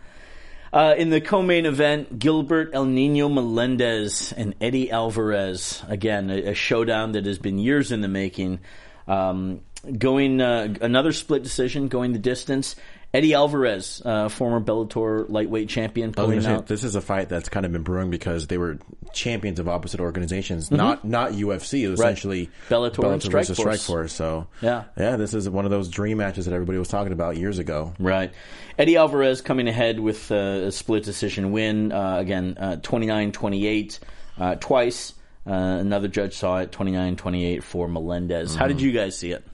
[0.73, 5.83] Uh, in the co-main event, Gilbert El Nino Melendez and Eddie Alvarez.
[5.89, 8.59] Again, a, a showdown that has been years in the making.
[9.07, 9.61] Um,
[9.97, 12.77] going uh, another split decision, going the distance.
[13.15, 16.67] Eddie Alvarez, uh, former Bellator lightweight champion, I was pulling say, out.
[16.67, 18.79] this is a fight that's kind of been brewing because they were
[19.15, 21.85] champions of opposite organizations, not not UFC.
[21.85, 22.09] It was Right.
[22.13, 23.79] essentially Bellator and versus Strikeforce.
[23.79, 24.11] Strikeforce.
[24.11, 24.85] So Yeah.
[24.99, 27.95] yeah, this is one of those dream matches that everybody was talking about years ago.
[27.99, 28.31] Right.
[28.79, 30.35] Eddie Alvarez coming ahead with uh,
[30.67, 31.93] a split decision win.
[31.93, 33.99] Uh, again, uh, 29-28
[34.39, 35.15] uh, twice.
[35.47, 38.55] Uh, another judge saw it 29-28 for Melendez.
[38.55, 39.45] How did you guys see it?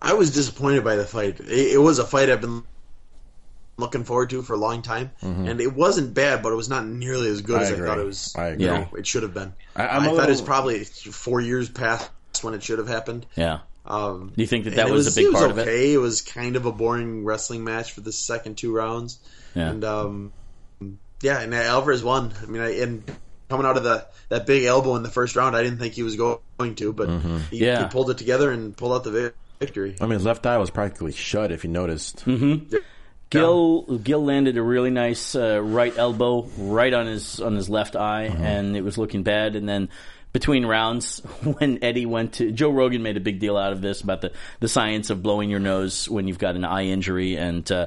[0.00, 1.40] I was disappointed by the fight.
[1.40, 2.62] It, it was a fight I've been
[3.76, 6.84] looking forward to for a long time, and it wasn't bad, but it was not
[6.86, 7.86] nearly as good I as agree.
[7.86, 8.34] I thought it was.
[8.36, 8.64] I agree.
[8.64, 9.52] you know, it should have been.
[9.76, 12.10] I- I, thought little- it was probably four years past
[12.42, 13.26] when it should have happened.
[13.36, 13.60] Yeah.
[13.86, 15.62] Um, Do you think that that it was, a big was part of it?
[15.62, 15.94] okay.
[15.94, 19.18] It was kind of a boring wrestling match for the second two rounds,
[19.54, 19.70] Yeah.
[19.70, 20.32] and um,
[21.22, 22.34] yeah, and Alvarez won.
[22.42, 23.02] I mean, I, and
[23.48, 26.02] coming out of the that big elbow in the first round, I didn't think he
[26.02, 27.08] was going to, but
[27.50, 27.84] he, Yeah.
[27.84, 29.96] he pulled it together and pulled out the vi- victory.
[30.00, 31.52] I mean, his left eye was practically shut.
[31.52, 32.24] If you noticed,
[33.30, 37.94] Gil Gil landed a really nice uh, right elbow right on his on his left
[37.96, 39.54] eye, and it was looking bad.
[39.54, 39.90] And then
[40.32, 44.00] between rounds, when Eddie went to Joe Rogan made a big deal out of this
[44.00, 47.70] about the the science of blowing your nose when you've got an eye injury, and
[47.70, 47.86] uh,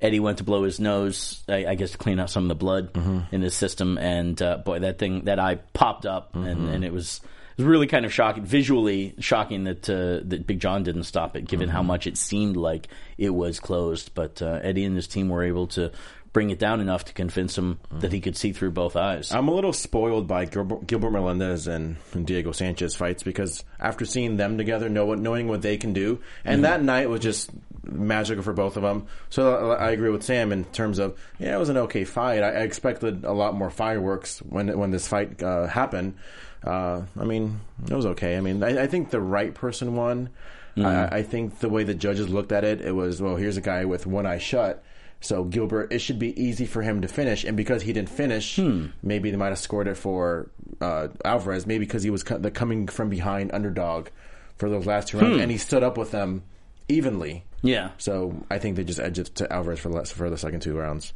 [0.00, 2.54] Eddie went to blow his nose, I, I guess to clean out some of the
[2.56, 2.90] blood
[3.30, 6.92] in his system, and uh, boy, that thing that eye popped up, and, and it
[6.92, 7.20] was.
[7.52, 11.36] It was really kind of shocking, visually shocking that uh, that Big John didn't stop
[11.36, 14.14] it, given how much it seemed like it was closed.
[14.14, 15.92] But uh, Eddie and his team were able to
[16.32, 19.32] bring it down enough to convince him that he could see through both eyes.
[19.32, 24.04] I'm a little spoiled by Gilbert, Gilbert Melendez and, and Diego Sanchez fights because after
[24.04, 27.50] seeing them together, know what, knowing what they can do, and that night was just
[27.82, 29.06] magical for both of them.
[29.30, 32.42] So I I agree with Sam in terms of yeah, it was an okay fight.
[32.42, 36.14] I, I expected a lot more fireworks when when this fight uh, happened.
[36.64, 38.36] Uh, I mean, it was okay.
[38.36, 40.30] I mean, I, I think the right person won.
[40.76, 43.60] I, I think the way the judges looked at it, it was well, here's a
[43.60, 44.82] guy with one eye shut.
[45.20, 48.58] So Gilbert, it should be easy for him to finish, and because he didn't finish,
[49.02, 51.66] maybe they might have scored it for uh, Alvarez.
[51.66, 54.08] Maybe because he was co- the coming from behind underdog
[54.56, 56.44] for those last two rounds, and he stood up with them
[56.88, 57.44] evenly.
[57.60, 57.90] Yeah.
[57.98, 60.76] So I think they just edged it to Alvarez for the, for the second two
[60.78, 61.12] rounds.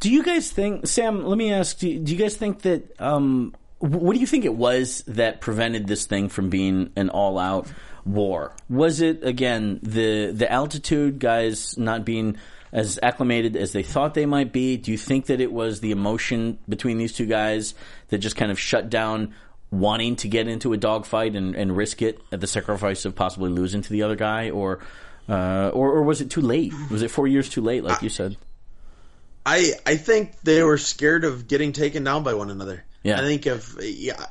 [0.00, 1.24] Do you guys think, Sam?
[1.24, 3.00] Let me ask: Do you, do you guys think that?
[3.00, 7.68] Um, what do you think it was that prevented this thing from being an all-out
[8.04, 8.52] war?
[8.68, 12.38] Was it again the the altitude, guys not being
[12.72, 14.76] as acclimated as they thought they might be?
[14.76, 17.74] Do you think that it was the emotion between these two guys
[18.08, 19.34] that just kind of shut down
[19.70, 23.50] wanting to get into a dogfight and, and risk it at the sacrifice of possibly
[23.50, 24.80] losing to the other guy, or
[25.28, 26.72] uh, or, or was it too late?
[26.90, 28.36] Was it four years too late, like you said?
[29.44, 32.84] I I think they were scared of getting taken down by one another.
[33.06, 33.20] Yeah.
[33.20, 34.26] I think if yeah,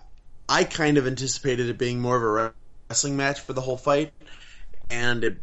[0.50, 2.54] I kind of anticipated it being more of a
[2.90, 4.12] wrestling match for the whole fight,
[4.90, 5.38] and it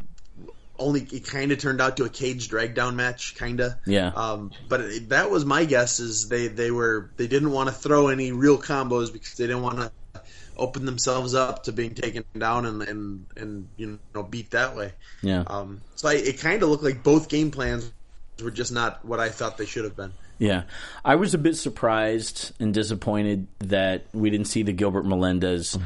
[0.78, 3.72] only it kind of turned out to a cage drag down match, kind of.
[3.86, 4.08] Yeah.
[4.08, 5.98] Um, but it, that was my guess.
[5.98, 9.62] Is they they were they didn't want to throw any real combos because they didn't
[9.62, 9.92] want to
[10.58, 14.92] open themselves up to being taken down and and and you know beat that way.
[15.22, 15.44] Yeah.
[15.46, 17.90] Um, so I, it kind of looked like both game plans
[18.42, 20.12] were just not what I thought they should have been.
[20.42, 20.64] Yeah,
[21.04, 25.78] I was a bit surprised and disappointed that we didn't see the Gilbert Melendez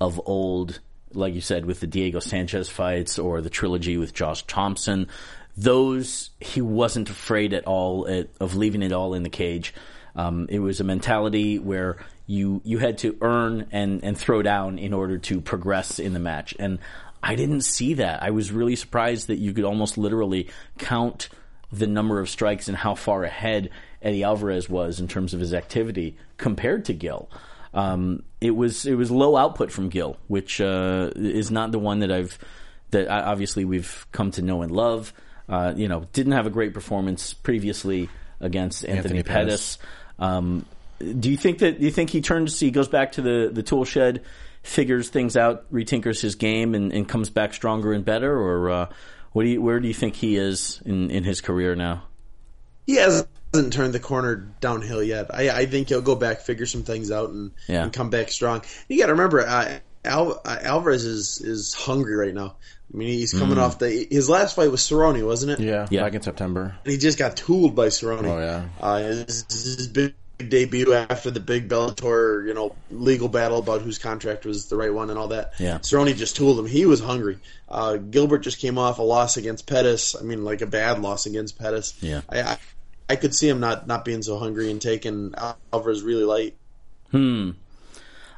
[0.00, 0.78] of old,
[1.12, 5.08] like you said, with the Diego Sanchez fights or the trilogy with Josh Thomson.
[5.56, 9.74] Those he wasn't afraid at all at, of leaving it all in the cage.
[10.14, 11.96] Um, it was a mentality where
[12.28, 16.20] you you had to earn and and throw down in order to progress in the
[16.20, 16.78] match, and
[17.20, 18.22] I didn't see that.
[18.22, 21.30] I was really surprised that you could almost literally count
[21.72, 23.70] the number of strikes and how far ahead
[24.04, 27.28] Eddie Alvarez was in terms of his activity compared to Gil.
[27.72, 32.00] Um, it was it was low output from Gil, which uh, is not the one
[32.00, 32.38] that I've
[32.90, 35.12] that obviously we've come to know and love.
[35.48, 38.08] Uh, you know, didn't have a great performance previously
[38.40, 39.76] against Anthony, Anthony Pettis.
[39.76, 39.78] Pettis.
[40.18, 40.66] Um,
[41.18, 43.62] do you think that do you think he turns he goes back to the the
[43.62, 44.22] tool shed,
[44.62, 48.86] figures things out, retinkers his game, and, and comes back stronger and better, or uh,
[49.32, 52.04] what do you where do you think he is in, in his career now?
[52.86, 52.98] He
[53.54, 55.32] hasn't turned the corner downhill yet.
[55.32, 57.84] I, I think he'll go back, figure some things out, and, Yeah.
[57.84, 58.62] and come back strong.
[58.88, 62.56] You got to remember, uh, Al, uh, Alvarez is is hungry right now.
[62.92, 65.60] I mean, he's coming off the his last fight was Cerrone, wasn't it?
[65.60, 66.02] Yeah, Yeah.
[66.02, 66.76] back in September.
[66.84, 68.24] And he just got tooled by Cerrone.
[68.26, 68.66] Oh, yeah.
[68.80, 73.98] Uh, his, his big debut after the big Bellator, you know, legal battle about whose
[73.98, 75.54] contract was the right one and all that.
[75.58, 75.78] Yeah.
[75.78, 76.66] Cerrone just tooled him.
[76.66, 77.38] He was hungry.
[77.68, 80.14] Uh, Gilbert just came off a loss against Pettis.
[80.14, 81.94] I mean, like a bad loss against Pettis.
[82.02, 82.20] Yeah.
[82.28, 82.58] I, I,
[83.14, 85.34] I could see him not, not being so hungry and taking
[85.72, 86.56] Alvarez really light.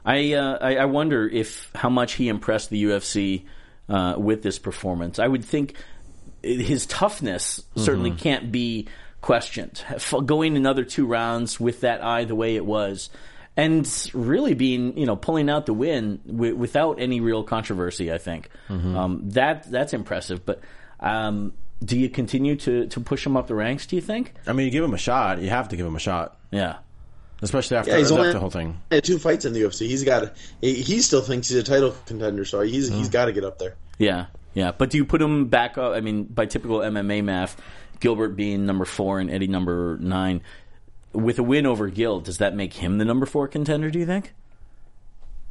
[0.04, 3.44] I, uh, I I wonder if how much he impressed the UFC
[3.88, 5.18] uh, with this performance.
[5.18, 5.74] I would think
[6.42, 8.86] his toughness certainly can't be
[9.22, 9.82] questioned.
[9.88, 13.08] F- Going another two rounds with that eye the way it was,
[13.56, 18.12] and really being you know pulling out the win w- without any real controversy.
[18.12, 20.44] I think um, that that's impressive.
[20.44, 20.60] But
[21.00, 23.86] um, do you continue to to push him up the ranks?
[23.86, 24.32] Do you think?
[24.46, 25.40] I mean, you give him a shot.
[25.40, 26.76] You have to give him a shot, Yeah.
[27.42, 28.80] especially after, Yeah, he's after only- the whole thing.
[28.90, 29.86] He had two fights in the UFC.
[29.86, 30.32] He's got.
[30.60, 33.12] He, he still thinks he's a title contender, so he's he's mm.
[33.12, 33.74] got to get up there.
[33.98, 34.72] Yeah, yeah.
[34.72, 35.92] But do you put him back up?
[35.92, 37.60] I mean, by typical MMA math,
[38.00, 40.42] Gilbert being number four and Eddie number nine,
[41.12, 43.90] with a win over Gil, does that make him the number four contender?
[43.90, 44.32] Do you think?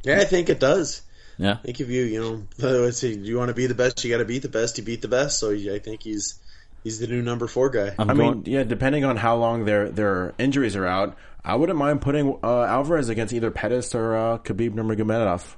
[0.02, 1.02] Yeah, I think it does.
[1.38, 4.02] Yeah, I think if you you know let's see, you want to be the best,
[4.04, 4.76] you got to beat the best.
[4.76, 6.38] He beat the best, so I think he's
[6.82, 7.94] he's the new number four guy.
[7.98, 8.42] I'm I going.
[8.42, 12.38] mean, yeah, depending on how long their their injuries are out, I wouldn't mind putting
[12.42, 15.56] uh, Alvarez against either Pettis or uh, Khabib Nurmagomedov.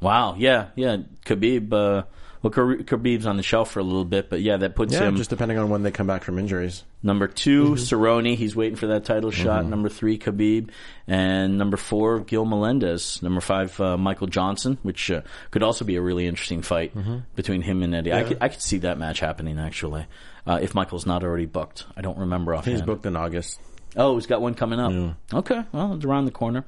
[0.00, 0.34] wow.
[0.38, 0.98] Yeah, yeah.
[1.24, 1.72] Khabib.
[1.72, 2.02] Uh,
[2.42, 5.16] well, Khabib's on the shelf for a little bit, but yeah, that puts Yeah, him
[5.16, 6.84] just depending on when they come back from injuries.
[7.02, 8.34] number 2 Cerrone.
[8.36, 9.64] He's waiting for that title shot.
[9.66, 10.70] Number three, Khabib,
[11.06, 13.22] and number four, Gil Melendez.
[13.22, 16.92] Number five, uh, Michael Johnson, which uh, could also be a really interesting fight
[17.34, 18.12] between him and Eddie.
[18.12, 20.06] I could I could see that match happening actually,
[20.46, 21.86] uh, if Michael's not already booked.
[21.96, 22.76] I don't remember offhand.
[22.76, 23.60] He's booked in August.
[23.96, 25.16] Oh, he's got one coming up.
[25.32, 26.64] Okay, well, it's around the corner.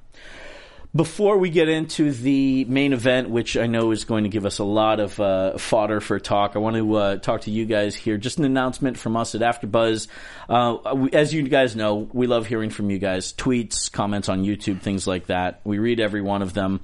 [0.93, 4.59] Before we get into the main event, which I know is going to give us
[4.59, 7.95] a lot of uh, fodder for talk, I want to uh, talk to you guys
[7.95, 8.17] here.
[8.17, 10.09] Just an announcement from us at AfterBuzz.
[10.49, 13.33] Uh, we, as you guys know, we love hearing from you guys.
[13.33, 15.61] Tweets, comments on YouTube, things like that.
[15.63, 16.81] We read every one of them.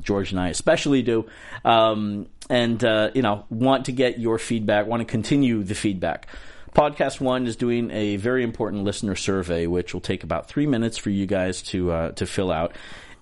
[0.00, 1.28] George and I especially do.
[1.62, 6.28] Um, and, uh, you know, want to get your feedback, want to continue the feedback.
[6.74, 10.96] Podcast One is doing a very important listener survey, which will take about three minutes
[10.96, 12.76] for you guys to uh, to fill out.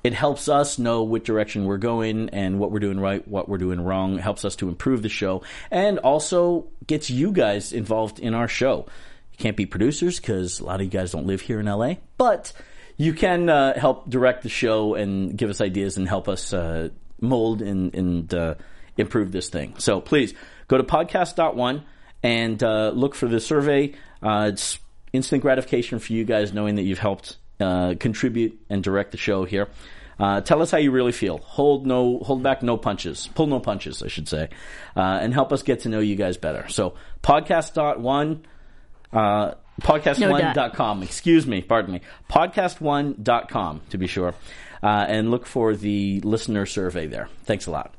[0.04, 3.58] It helps us know which direction we're going and what we're doing right, what we're
[3.58, 4.16] doing wrong.
[4.18, 8.48] It helps us to improve the show, and also gets you guys involved in our
[8.48, 8.86] show.
[9.32, 11.94] You can't be producers because a lot of you guys don't live here in LA,
[12.16, 12.52] but
[12.96, 16.90] you can uh, help direct the show and give us ideas and help us uh,
[17.20, 18.54] mold and, and uh,
[18.96, 19.74] improve this thing.
[19.78, 20.34] So please
[20.66, 21.84] go to podcast.one
[22.22, 23.94] and uh, look for the survey.
[24.22, 24.78] Uh, it's
[25.12, 29.44] instant gratification for you guys knowing that you've helped uh, contribute and direct the show
[29.44, 29.68] here.
[30.20, 31.38] Uh, tell us how you really feel.
[31.38, 33.28] Hold no, hold back no punches.
[33.36, 34.48] Pull no punches, I should say,
[34.96, 36.68] uh, and help us get to know you guys better.
[36.68, 38.44] So podcast.one,
[39.12, 44.34] uh, podcast1.com, excuse me, pardon me, podcast1.com to be sure,
[44.82, 47.28] uh, and look for the listener survey there.
[47.44, 47.94] Thanks a lot.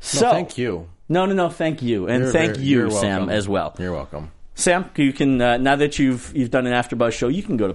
[0.00, 0.88] So, No, thank you.
[1.08, 2.06] No, no, no, thank you.
[2.06, 3.30] And You're thank very- you, you're Sam, welcome.
[3.30, 3.74] as well.
[3.78, 4.30] You're welcome.
[4.54, 7.66] Sam, you can, uh, now that you've, you've done an AfterBuzz show, you can go
[7.66, 7.74] to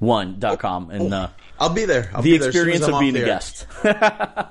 [0.00, 1.28] podcast1.com and, uh,
[1.58, 2.10] I'll be there.
[2.14, 3.66] I'll the be there experience as of being a guest.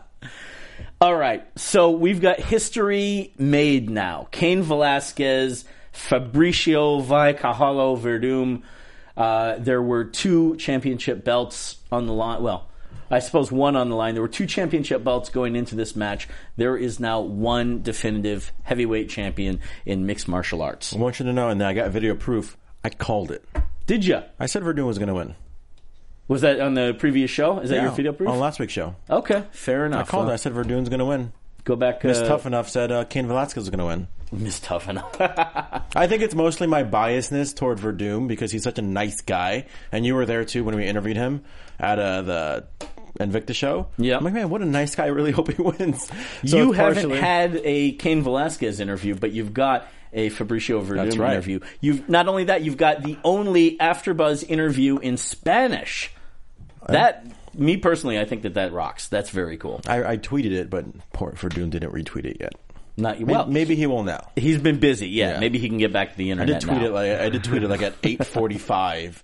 [1.02, 4.28] All right, so we've got history made now.
[4.32, 8.64] Cain Velasquez, Fabricio Vaicajalo Werdum.
[9.16, 12.44] Uh, there were two championship belts on the line.
[12.44, 12.68] Well,
[13.10, 14.14] I suppose one on the line.
[14.14, 16.28] There were two championship belts going into this match.
[16.58, 20.94] There is now one definitive heavyweight champion in mixed martial arts.
[20.94, 22.58] I want you to know, and I got video proof.
[22.84, 23.44] I called it.
[23.90, 24.22] Did you?
[24.40, 25.34] I said Werdum was going to win.
[26.28, 27.58] Was that on the previous show?
[27.58, 28.30] Is that your Yeah, video proof?
[28.30, 28.96] On last week's show.
[29.10, 30.08] okay, fair enough.
[30.08, 30.32] I called it.
[30.32, 31.34] I said Werdum's going to win.
[31.64, 32.04] go back.
[32.04, 34.08] Miss uh, Tough Enough said uh, Cain Velasquez is going to win.
[34.32, 35.16] Miss Tough enough.
[35.20, 40.06] I think it's mostly my biasness toward Werdum because he's such a nice guy, and
[40.06, 41.44] you were there too when we interviewed him
[41.80, 42.68] at uh, the
[43.20, 43.88] Invicta show.
[43.98, 44.18] Yeah.
[44.18, 45.06] I'm like, man, what a nice guy!
[45.06, 46.08] I really hope he wins.
[46.46, 50.86] So you it's haven't partially- had a Cain Velasquez interview, but you've got a Fabricio
[50.88, 51.34] That's right.
[51.34, 51.60] interview.
[51.82, 56.12] You've not only that, you've got the only AfterBuzz interview in Spanish.
[56.88, 59.08] That me personally, I think that that rocks.
[59.08, 59.82] That's very cool.
[59.88, 62.54] I, I tweeted it, but poor Werdum didn't retweet it yet.
[62.98, 63.46] Not well.
[63.48, 64.30] maybe he will now.
[64.36, 65.08] he's been busy.
[65.08, 65.40] Yeah, Yeah.
[65.40, 66.60] maybe he can get back to the I internet.
[66.62, 66.88] did tweet now.
[66.88, 69.24] it like I did tweet it like at eight forty five,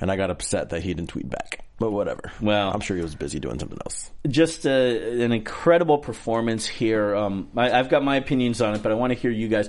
[0.00, 1.64] and I got upset that he didn't tweet back.
[1.78, 2.30] But whatever.
[2.40, 4.10] Well- I'm sure he was busy doing something else.
[4.28, 7.14] just uh an incredible performance here.
[7.16, 9.68] Um, I, I've got my opinions on it, but I want to hear you guys.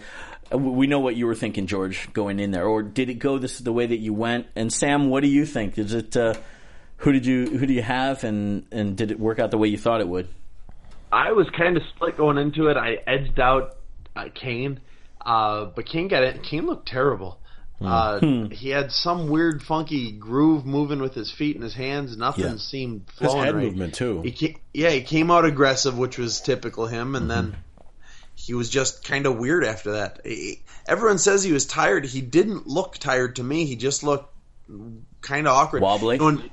[0.54, 3.38] Uh, We know what you were thinking, George, going in there, or did it go
[3.38, 4.48] this the way that you went?
[4.56, 5.78] And Sam, what do you think?
[5.78, 6.34] Is it uh,
[6.98, 9.68] who did you who do you have, and and did it work out the way
[9.68, 10.28] you thought it would?
[11.12, 12.78] I was kind of split going into it.
[12.78, 13.78] I edged out
[14.16, 14.80] uh, Cain,
[15.26, 16.44] uh, but Cain got it.
[16.44, 17.40] Cain looked terrible.
[17.80, 22.18] Uh, he had some weird, funky groove moving with his feet and his hands.
[22.18, 22.56] Nothing Yeah.
[22.58, 23.66] seemed His flowing head right.
[23.66, 24.22] movement too.
[24.24, 27.56] He came, yeah, he came out aggressive, which was typical him, and then
[28.40, 30.22] he was just kind of weird after that.
[30.24, 32.06] He- everyone says he was tired.
[32.06, 33.66] He didn't look tired to me.
[33.66, 34.32] He just looked
[35.22, 36.16] kind of awkward, Wobbly?
[36.16, 36.50] You know, when-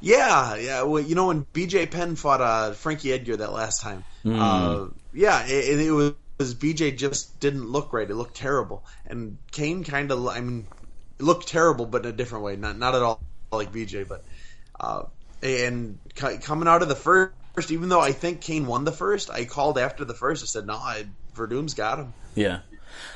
[0.00, 0.82] yeah, yeah.
[0.82, 4.04] Well, you know when BJ Penn fought uh, Frankie Edgar that last time.
[4.26, 6.14] Uh, yeah, it, it was.
[6.54, 8.08] BJ just didn't look right.
[8.08, 10.26] It looked terrible, and Cain kind of.
[10.26, 10.66] I mean,
[11.18, 12.56] it looked terrible, but in a different way.
[12.56, 13.20] Not not at all
[13.52, 14.24] like BJ, but
[14.78, 15.02] uh,
[15.42, 15.98] and
[16.40, 17.34] coming out of the first,
[17.70, 20.42] even though I think Cain won the first, I called after the first.
[20.42, 22.60] I said, "No, I, Werdum's got him." Yeah.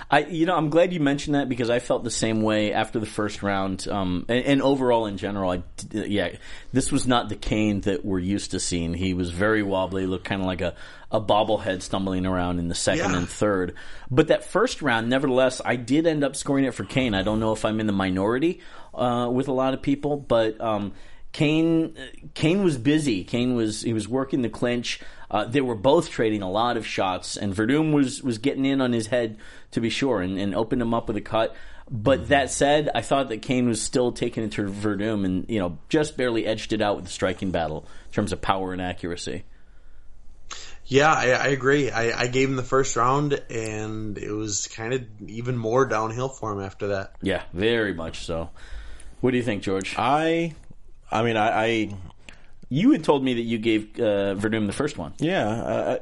[0.09, 3.01] I, you know, I'm glad you mentioned that because I felt the same way after
[3.01, 5.51] the first round, um, and, and overall in general.
[5.51, 5.63] I,
[5.93, 6.37] yeah,
[6.73, 8.95] this was not the Cain that we're used to seeing.
[8.95, 10.75] He was very wobbly, looked kind of like a,
[11.11, 13.19] a bobblehead stumbling around in the second Yeah.
[13.19, 13.75] and third.
[14.11, 17.13] But that first round, nevertheless, I did end up scoring it for Cain.
[17.15, 18.61] I don't know if I'm in the minority
[18.95, 20.93] uh, with a lot of people, but um,
[21.35, 21.97] Cain
[22.35, 23.25] Cain was busy.
[23.25, 25.01] Cain was he was working the clinch.
[25.29, 28.81] Uh, they were both trading a lot of shots, and Werdum was was getting in
[28.81, 29.37] on his head
[29.73, 31.55] to be sure, and, and opened him up with a cut.
[31.91, 35.59] But that said, I thought that Cain was still taking it to Werdum, and you
[35.59, 38.81] know just barely edged it out with the striking battle in terms of power and
[38.81, 39.43] accuracy.
[40.87, 41.91] Yeah, I, I agree.
[41.91, 46.29] I, I gave him the first round, and it was kind of even more downhill
[46.29, 47.17] for him after that.
[47.23, 48.51] Yeah, very much so.
[49.21, 49.97] What do you think, George?
[49.99, 50.55] I,
[51.11, 51.97] I mean, I, I
[52.69, 55.15] You had told me that you gave uh, Werdum the first one.
[55.19, 55.99] Yeah, uh,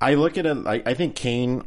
[0.00, 0.66] I look at it.
[0.66, 1.62] I, I think Cain,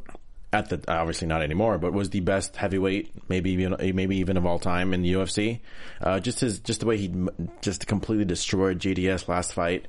[0.51, 4.45] at the obviously not anymore, but was the best heavyweight, maybe even maybe even of
[4.45, 5.59] all time in the UFC.
[6.01, 7.13] Uh, just his just the way he
[7.61, 9.86] just completely destroyed JDS last fight.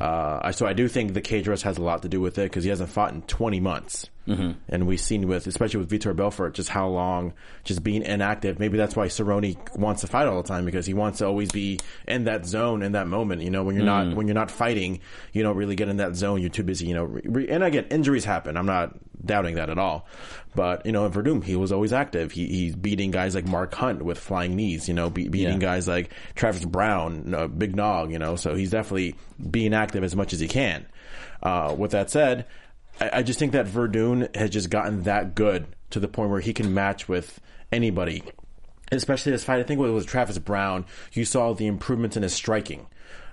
[0.00, 2.44] Uh, so I do think the cage rest has a lot to do with it
[2.44, 4.08] because he hasn't fought in 20 months.
[4.26, 4.52] Mm-hmm.
[4.68, 7.32] And we've seen with, especially with Vitor Belfort, just how long
[7.64, 8.58] just being inactive.
[8.58, 11.52] Maybe that's why Cerrone wants to fight all the time because he wants to always
[11.52, 13.42] be in that zone in that moment.
[13.42, 15.00] You know, when you're not when you're not fighting,
[15.32, 16.40] you don't really get in that zone.
[16.40, 16.86] You're too busy.
[16.86, 18.56] You know, re- re- and again, injuries happen.
[18.56, 20.06] I'm not doubting that at all.
[20.54, 22.32] But you know, in Werdum, he was always active.
[22.32, 24.88] He, he's beating guys like Mark Hunt with flying knees.
[24.88, 25.68] You know, be, beating Yeah.
[25.68, 28.10] guys like Travis Browne, uh, Big Nog.
[28.10, 29.14] You know, so he's definitely
[29.50, 30.84] being active as much as he can.
[31.42, 32.46] Uh, with that said,
[33.00, 36.40] I, I just think that Werdum has just gotten that good to the point where
[36.40, 37.40] he can match with
[37.72, 38.22] anybody
[38.92, 39.58] especially this fight.
[39.58, 40.84] I think it was Travis Browne.
[41.12, 42.86] You saw the improvements in his striking.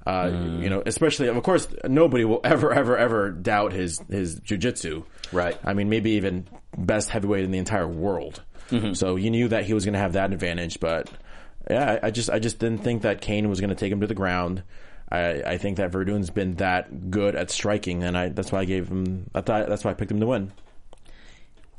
[0.06, 5.04] Uh, You know, especially of course, nobody will ever, ever, ever doubt his his jujitsu.
[5.32, 5.58] Right.
[5.64, 6.48] I mean, maybe even
[6.78, 8.42] best heavyweight in the entire world.
[8.94, 11.08] So you knew that he was going to have that advantage, but
[11.70, 14.02] yeah, I, I just I just didn't think that Cain was going to take him
[14.02, 14.64] to the ground.
[15.14, 18.66] I, I think that Werdum's been that good at striking, and I that's why I
[18.66, 19.30] gave him.
[19.36, 20.52] I thought that's why I picked him to win.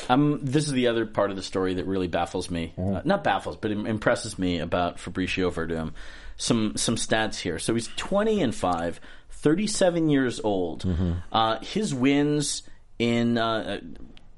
[0.09, 2.72] Um, this is the other part of the story that really baffles me.
[2.78, 2.97] Mm-hmm.
[2.97, 5.93] Uh, not baffles, but impresses me about Fabricio Werdum.
[6.37, 7.59] Some some stats here.
[7.59, 10.85] So he's 20 and 5, 37 years old.
[10.85, 11.12] Mm-hmm.
[11.32, 12.62] Uh, his wins
[13.01, 13.80] in uh,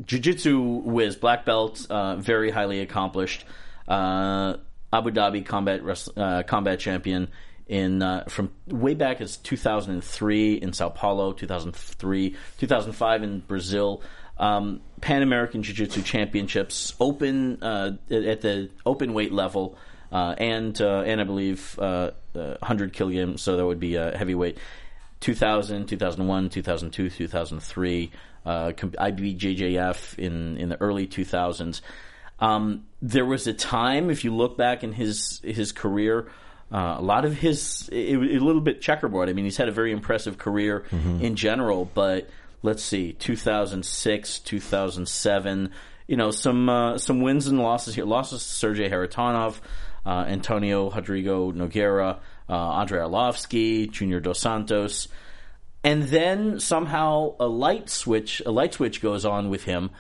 [0.05, 3.45] jiu-jitsu whiz, black belt, uh, very highly accomplished.
[3.87, 4.57] Uh,
[4.93, 5.83] Abu Dhabi combat
[6.17, 7.29] uh, combat champion
[7.67, 14.03] in uh, from way back as 2003 in Sao Paulo, 2003, 2005 in Brazil.
[14.39, 19.79] Um, Pan American Jiu Jitsu Championships, open uh, at the open weight level,
[20.13, 24.17] uh, and uh, and I believe uh, uh, 100 kilograms, so that would be uh,
[24.17, 24.59] heavyweight.
[25.21, 28.11] 2000, 2001, 2002, 2003,
[28.45, 31.81] uh, IBJJF in in the early 2000s.
[32.39, 36.29] Um, there was a time, if you look back in his his career,
[36.73, 39.29] uh, a lot of his it, a little bit checkerboard.
[39.29, 40.85] I mean, he's had a very impressive career
[41.21, 42.29] in general, but
[42.63, 45.71] let's see, 2006, 2007,
[46.09, 48.05] you know, some uh, some wins and losses here.
[48.05, 49.61] Losses to Sergey Kharitonov,
[50.05, 55.09] uh, Antonio Rodrigo Nogueira, uh, Andrei Arlovski, Junior Dos Santos,
[55.85, 59.91] and then somehow a light switch a light switch goes on with him.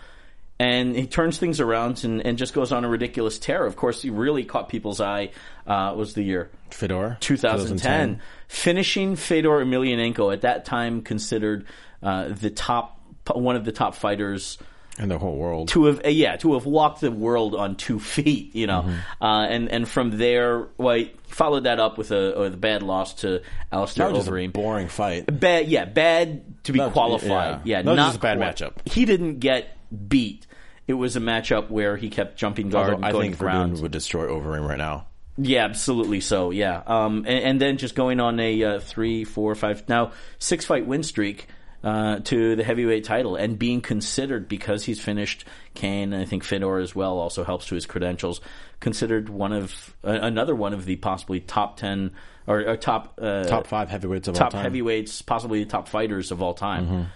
[0.58, 3.66] And he turns things around and, and just goes on a ridiculous tear.
[3.66, 5.30] Of course, he really caught people's eye.
[5.66, 11.66] Uh, was the year Fedor, 2010, finishing Fedor Emelianenko at that time considered
[12.02, 13.00] uh, the top
[13.34, 14.56] one of the top fighters
[14.98, 15.68] in the whole world.
[15.68, 19.22] to have uh, yeah to have walked the world on two feet, you know, Mm-hmm.
[19.24, 22.82] uh, and and from there, well, he followed that up with a, with a bad
[22.84, 23.42] loss to
[23.72, 24.52] Alistair that was just a Overeem.
[24.52, 25.24] boring fight.
[25.40, 27.60] Bad, yeah, bad to be qualified.
[27.66, 27.78] yeah.
[27.78, 28.88] Yeah, not just a bad qual- matchup.
[28.88, 29.76] He didn't get
[30.08, 30.45] beat.
[30.86, 33.74] It was a matchup where he kept jumping guard Although and I going think ground.
[33.74, 35.06] Werdum would destroy Overeem right now.
[35.38, 36.20] Yeah, absolutely.
[36.20, 40.12] So yeah, um, and, and then just going on a uh, three, four, five, now
[40.38, 41.48] six fight win streak
[41.84, 46.42] uh, to the heavyweight title, and being considered because he's finished Kane, and I think
[46.42, 48.40] Fedor as well also helps to his credentials.
[48.80, 52.12] Considered one of uh, another one of the possibly top ten
[52.46, 54.62] or, or top uh, Top five heavyweights of all top time.
[54.62, 57.08] heavyweights, possibly top fighters of all time.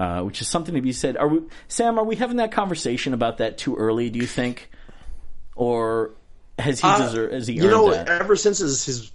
[0.00, 1.16] Uh, which is something to be said.
[1.18, 1.98] Are we, Sam?
[1.98, 4.08] Are we having that conversation about that too early?
[4.08, 4.70] Do you think,
[5.54, 6.12] or
[6.58, 7.34] has he Uh, deserved?
[7.34, 8.08] Has he you know, that?
[8.08, 9.12] ever since his his,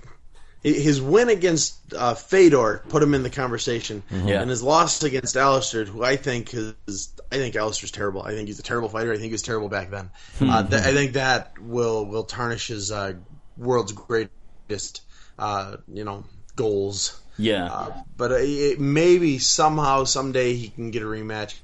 [0.62, 4.42] his win against uh, Fedor put him in the conversation, Yeah.
[4.42, 8.22] and his loss against Alistair, who I think is, I think Alistair's terrible.
[8.22, 9.12] I think he's a terrible fighter.
[9.12, 10.12] I think he was terrible back then.
[10.38, 10.50] Hmm.
[10.52, 13.14] Uh, th- I think that will will tarnish his uh,
[13.58, 15.02] world's greatest,
[15.40, 16.26] uh, you know,
[16.56, 17.20] goals.
[17.38, 17.66] Yeah.
[17.66, 21.56] Uh, but uh, it, maybe somehow someday he can get a rematch.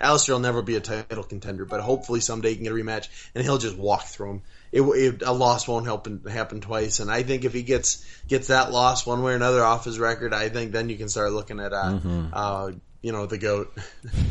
[0.00, 3.08] Alistair will never be a title contender, but hopefully someday he can get a rematch,
[3.34, 4.42] and he'll just walk through him.
[4.70, 8.48] It, it, a loss won't happen happen twice, and I think if he gets gets
[8.48, 11.32] that loss one way or another off his record, I think then you can start
[11.32, 11.98] looking at uh,
[12.32, 13.76] uh, you know the goat.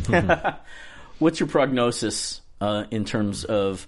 [1.20, 3.88] What's your prognosis uh, in terms of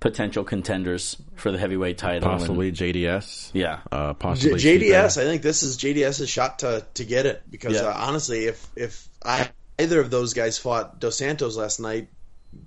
[0.00, 2.30] potential contenders for the heavyweight title?
[2.30, 3.50] and- Possibly JDS.
[3.52, 3.80] yeah.
[3.90, 7.74] Uh, J- possibly JDS, I think this is JDS's shot to to get it because
[7.74, 7.82] Yeah.
[7.88, 12.08] uh, honestly, if if I, either of those guys fought Dos Santos last night,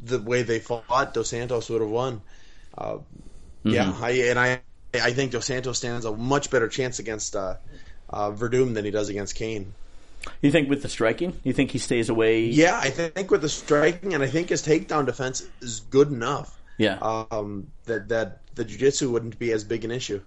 [0.03, 2.21] the way they fought, Dos Santos would have won.
[2.77, 2.97] Uh,
[3.63, 4.61] Yeah, I, and I
[4.93, 7.55] I think Dos Santos stands a much better chance against uh,
[8.09, 9.73] uh, Werdum than he does against Kane.
[10.41, 11.39] You think with the striking?
[11.43, 12.41] You think he stays away?
[12.45, 16.59] Yeah, I think with the striking, and I think his takedown defense is good enough.
[16.77, 16.97] Yeah.
[17.31, 20.21] Um, that that the jiu-jitsu wouldn't be as big an issue.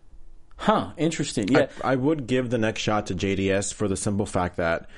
[0.56, 0.92] huh.
[0.96, 1.48] Interesting.
[1.48, 1.66] Yeah.
[1.82, 4.88] I, I would give the next shot to JDS for the simple fact that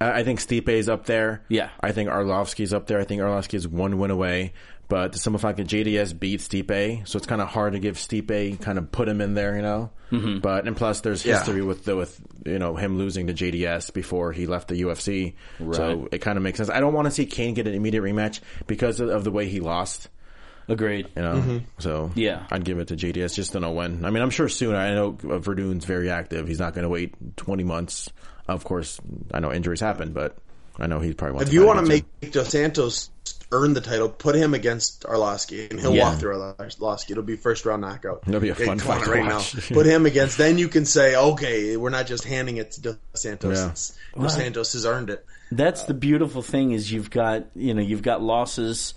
[0.00, 1.44] I I think is up there.
[1.48, 1.70] Yeah.
[1.80, 2.98] I think Arlovski's up there.
[3.00, 4.52] I think Arlovski is one win away.
[4.88, 7.96] But the simple fact that JDS beat Stipe, so it's kind of hard to give
[7.96, 9.90] Stipe kind of put him in there, you know.
[10.10, 10.38] Mm-hmm.
[10.38, 11.36] But and plus, there's Yeah.
[11.36, 15.34] history with the with you know him losing to JDS before he left the UFC,
[15.72, 16.70] so it kind of makes sense.
[16.70, 19.46] I don't want to see Cain get an immediate rematch because of, of the way
[19.46, 20.08] he lost.
[20.68, 21.08] Agreed.
[21.16, 22.46] You know, so Yeah.
[22.50, 24.04] I'd give it to JDS just to know when.
[24.04, 24.74] I mean, I'm sure soon.
[24.74, 26.46] I know uh, Werdum's very active.
[26.46, 28.10] He's not going to wait 20 months.
[28.46, 29.00] Of course,
[29.32, 30.36] I know injuries happen, but
[30.78, 31.48] I know he probably wants.
[31.48, 33.10] If you want to fight make Dos Santos
[33.50, 36.10] earn the title, put him against Arlovski, and he'll Yeah.
[36.10, 37.12] walk through Arlovski.
[37.12, 38.22] It'll be first round knockout.
[38.26, 39.54] That'll be a fun come fight to right watch.
[39.70, 39.74] now.
[39.74, 40.36] Put him against.
[40.38, 43.56] Then you can say, okay, we're not just handing it to Dos Santos.
[43.56, 43.64] Yeah.
[43.64, 45.24] It's- Dos Santos has earned it.
[45.50, 48.92] That's the beautiful thing is you've got you know you've got losses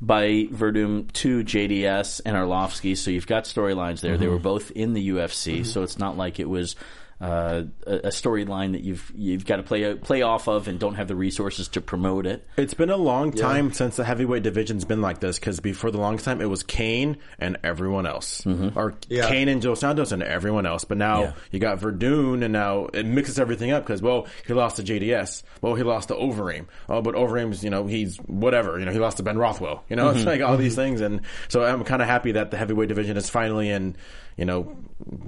[0.00, 4.18] by Werdum to JDS and Arlovski, so you've got storylines there.
[4.18, 4.34] They mm-hmm.
[4.34, 5.64] were both in the UFC, mm-hmm.
[5.64, 6.76] so it's not like it was
[7.20, 10.96] uh, a, a storyline that you've you've got to play play off of and don't
[10.96, 12.46] have the resources to promote it.
[12.58, 15.98] It's been a long time since the heavyweight division's been like this because before the
[15.98, 18.78] longest time it was Cain and everyone else, mm-hmm.
[18.78, 19.28] or Yeah.
[19.28, 20.84] Cain and Dos Santos and everyone else.
[20.84, 21.32] But now Yeah.
[21.52, 25.42] you got Werdum, and now it mixes everything up because well he lost to JDS,
[25.62, 28.98] well he lost to Overeem, oh but Overeem's you know he's whatever you know he
[28.98, 30.28] lost to Ben Rothwell, you know it's mm-hmm.
[30.28, 30.82] like all these mm-hmm.
[30.82, 33.96] things, and so I'm kind of happy that the heavyweight division is finally in.
[34.36, 34.76] You know,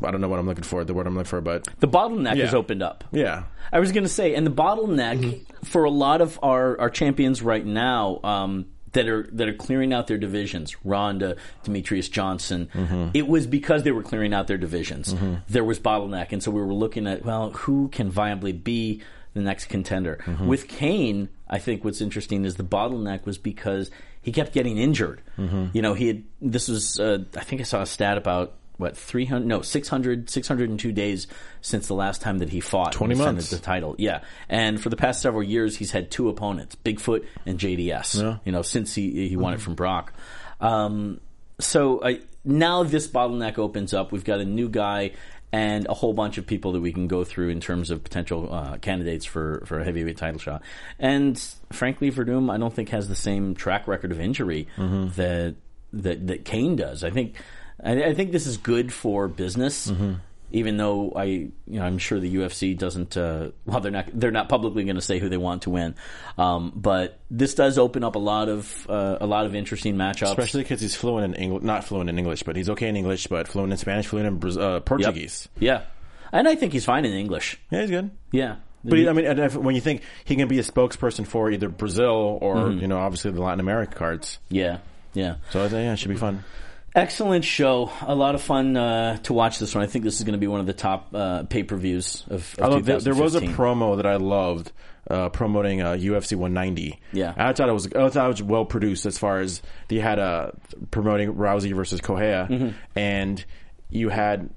[0.02, 2.36] I don't know what I'm looking for, the word I'm looking for, but The bottleneck
[2.36, 2.44] Yeah.
[2.44, 3.04] has opened up.
[3.11, 3.44] yeah.
[3.72, 5.66] I was going to say, and the bottleneck mm-hmm.
[5.66, 9.92] for a lot of our, our champions right now um, that are that are clearing
[9.92, 13.09] out their divisions, Ronda, Demetrious Johnson, mm-hmm.
[13.12, 15.12] it was because they were clearing out their divisions.
[15.12, 15.34] Mm-hmm.
[15.48, 19.02] There was bottleneck, and so we were looking at well, who can viably be
[19.34, 20.18] the next contender?
[20.40, 23.90] With Kane, I think what's interesting is the bottleneck was because
[24.22, 25.20] he kept getting injured.
[25.36, 28.54] You know, he had this was uh, I think I saw a stat about.
[28.79, 31.26] What 300 no 600 602 days
[31.61, 33.51] since the last time that he fought 20 He months.
[33.51, 33.95] the title.
[33.99, 38.41] Yeah, and for the past several years, he's had two opponents: Bigfoot and JDS.
[38.45, 40.12] You know, since he he won it from Brock.
[40.61, 41.20] Um,
[41.59, 44.12] so I, now this bottleneck opens up.
[44.12, 45.12] We've got a new guy
[45.51, 48.53] and a whole bunch of people that we can go through in terms of potential
[48.53, 50.62] uh, candidates for for a heavyweight title shot.
[51.01, 51.37] And
[51.72, 55.57] frankly, Werdum, I don't think has the same track record of injury that
[55.95, 57.03] that that Cain does.
[57.03, 57.35] I think
[57.83, 59.91] I, I think this is good for business
[60.51, 63.18] even though I, you know, I'm sure the UFC doesn't.
[63.18, 64.07] Uh, well, they're not.
[64.14, 65.95] They're not publicly going to say who they want to win.
[66.39, 70.29] Um, but this does open up a lot of uh, a lot of interesting matchups.
[70.31, 73.26] Especially because he's fluent in English, not fluent in English, but he's okay in English,
[73.26, 74.85] but fluent in Spanish, fluent in uh, Yep.
[74.87, 75.49] Portuguese.
[75.59, 75.83] Yeah,
[76.33, 77.61] and I think he's fine in English.
[77.70, 78.11] Yeah, he's good.
[78.33, 81.68] Yeah, But I mean, if, when you think he can be a spokesperson for either
[81.68, 82.79] Brazil or Mm-hmm.
[82.81, 84.79] you know, obviously the Latin America cards, yeah,
[85.12, 85.35] yeah.
[85.51, 86.43] so I think yeah, it should be fun.
[86.95, 87.91] Excellent show.
[88.03, 89.84] A lot of fun uh, to watch this one.
[89.84, 92.24] I think this is going to be one of the top uh, pay per views
[92.28, 94.72] of, of Although there, there was a promo that I loved
[95.09, 96.99] uh, promoting uh, UFC 190.
[97.12, 97.34] Yeah.
[97.36, 100.18] I thought it was I thought it was well produced as far as they had
[100.18, 100.51] uh,
[100.91, 102.68] promoting Rousey versus Correia, Mm-hmm.
[102.97, 103.45] and
[103.91, 104.51] you had.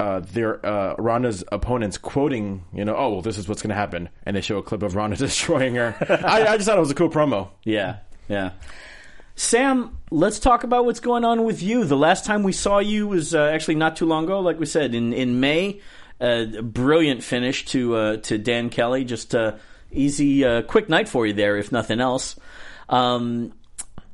[0.00, 3.74] Uh, their uh, Ronda's opponents quoting, you know, oh well, this is what's going to
[3.74, 5.96] happen, and they show a clip of Ronda destroying her.
[6.24, 7.48] I, I just thought it was a cool promo.
[7.64, 7.96] Yeah,
[8.28, 8.52] yeah.
[9.38, 11.84] Sam, let's talk about what's going on with you.
[11.84, 14.66] The last time we saw you was uh, actually not too long ago, like we
[14.66, 15.80] said in in May.
[16.20, 19.04] Uh, brilliant finish to uh, to Dan Kelly.
[19.04, 19.54] Just uh,
[19.92, 22.34] easy, uh, quick night for you there, if nothing else.
[22.88, 23.52] Um,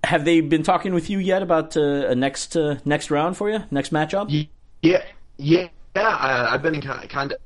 [0.04, 2.54] have they been talking with you yet about uh, a next
[2.84, 4.26] next round for you, next matchup?
[4.28, 5.02] Yeah,
[5.38, 6.02] yeah, yeah.
[6.02, 7.38] I, I've been kind of,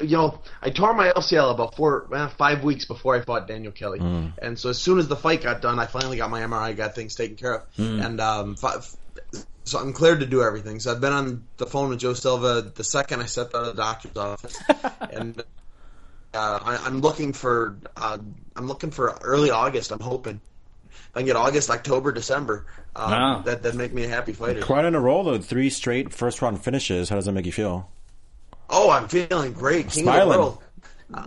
[0.00, 3.72] you know, I tore my LCL about four, eh, five weeks before I fought Daniel
[3.72, 4.00] Kelly,
[4.42, 6.94] and so as soon as the fight got done, I finally got my MRI, got
[6.94, 8.80] things taken care of, and um, fi-
[9.64, 10.78] so I'm cleared to do everything.
[10.80, 13.76] So I've been on the phone with Joe Silva the second I stepped out of
[13.76, 14.58] the doctor's office,
[15.12, 15.40] and
[16.34, 18.18] uh, I, I'm looking for, uh,
[18.56, 19.92] I'm looking for early August.
[19.92, 20.40] I'm hoping.
[20.90, 22.66] If I can get August, October, December.
[22.96, 23.42] Um, Wow.
[23.42, 24.60] That that make me a happy fighter.
[24.60, 25.38] Quite on a roll though.
[25.38, 27.08] Three straight first round finishes.
[27.08, 27.88] How does that make you feel?
[28.68, 29.90] Oh, I'm feeling great.
[29.90, 30.22] King Smiling.
[30.22, 30.58] of the world.
[31.12, 31.26] Uh,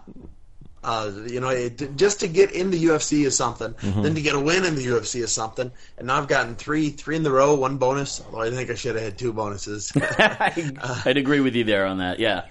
[0.83, 3.73] uh, you know, it, just to get in the UFC is something.
[3.73, 4.01] Mm-hmm.
[4.03, 5.69] Then to get a win in the UFC is something.
[5.97, 8.23] And now I've gotten three, three in the row, one bonus.
[8.25, 9.91] Although I think I should have had two bonuses.
[10.17, 12.19] I'd agree with you there on that.
[12.19, 12.45] Yeah.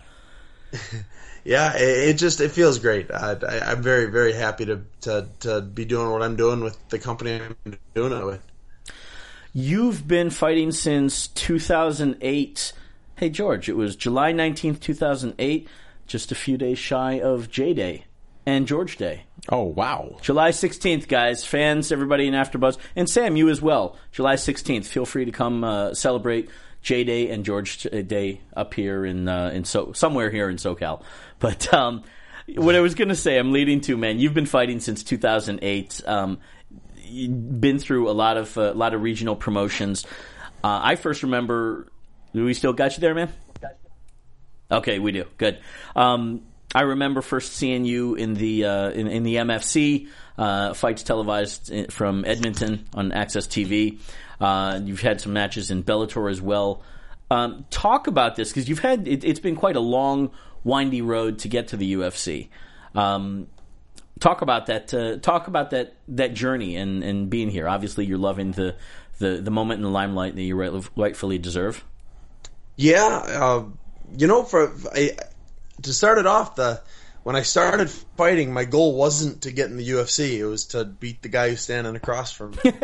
[1.44, 3.10] yeah, it, it just it feels great.
[3.10, 6.76] I, I, I'm very, very happy to, to to be doing what I'm doing with
[6.90, 8.42] the company I'm doing it with.
[9.54, 12.72] You've been fighting since 2008.
[13.18, 15.66] Hey, George, it was July 19th, 2008,
[16.06, 18.04] just a few days shy of J Day
[18.44, 19.24] and George Day.
[19.48, 20.18] Oh wow!
[20.20, 23.96] July 16th, guys, fans, everybody in AfterBuzz, and Sam, you as well.
[24.12, 24.84] July 16th.
[24.84, 26.50] Feel free to come uh, celebrate
[26.82, 31.02] J Day and George Day up here in uh, in so somewhere here in SoCal.
[31.38, 32.02] But um,
[32.54, 34.18] what I was going to say, I'm leading to, man.
[34.18, 36.02] You've been fighting since 2008.
[36.06, 36.38] Um,
[37.00, 40.04] been through a lot of a lot of regional promotions.
[40.62, 41.90] Uh, I first remember.
[42.36, 43.32] Do we still got you there, man?
[44.70, 45.24] Okay, we do.
[45.38, 45.58] Good.
[45.94, 46.42] Um,
[46.74, 51.90] I remember first seeing you in the uh, in, in the MFC uh, fights televised
[51.90, 54.00] from Edmonton on AXS TV.
[54.38, 56.82] Uh, you've had some matches in Bellator as well.
[57.30, 60.30] Um, talk about this because you've had it, it's been quite a long,
[60.62, 62.48] windy road to get to the UFC.
[62.94, 63.46] Um,
[64.20, 64.92] talk about that.
[64.92, 67.66] Uh, talk about that that journey and, and being here.
[67.66, 68.76] Obviously, you're loving the
[69.20, 71.82] the, the moment in the limelight that you rightfully deserve.
[72.76, 73.64] Yeah, uh,
[74.16, 75.16] you know, for I,
[75.82, 76.82] to start it off, the
[77.22, 80.84] when I started fighting, my goal wasn't to get in the UFC; it was to
[80.84, 82.72] beat the guy who's standing across from me.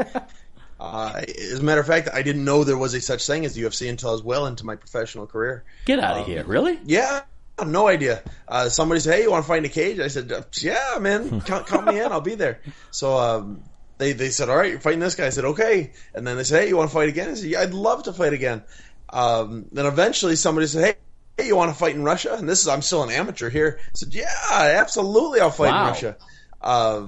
[0.80, 3.54] Uh, as a matter of fact, I didn't know there was a such thing as
[3.54, 5.62] the UFC until I was well into my professional career.
[5.84, 6.42] Get out of here!
[6.42, 6.76] Really?
[6.84, 7.20] Yeah,
[7.64, 8.20] no idea.
[8.48, 11.40] Uh, somebody said, "Hey, you want to fight in a cage?" I said, "Yeah, man,
[11.46, 12.10] count, count me in.
[12.10, 12.58] I'll be there."
[12.90, 13.62] So um,
[13.98, 16.42] they they said, "All right, you're fighting this guy." I said, "Okay." And then they
[16.42, 18.64] said, "Hey, you want to fight again?" I said, "Yeah, I'd love to fight again."
[19.12, 20.94] Um, then eventually somebody said, "Hey."
[21.38, 22.34] Hey, you want to fight in Russia?
[22.34, 23.78] And this is I'm still an amateur here.
[23.82, 25.80] I said, "Yeah, absolutely, I'll fight Wow.
[25.80, 26.16] in Russia."
[26.60, 27.06] Uh,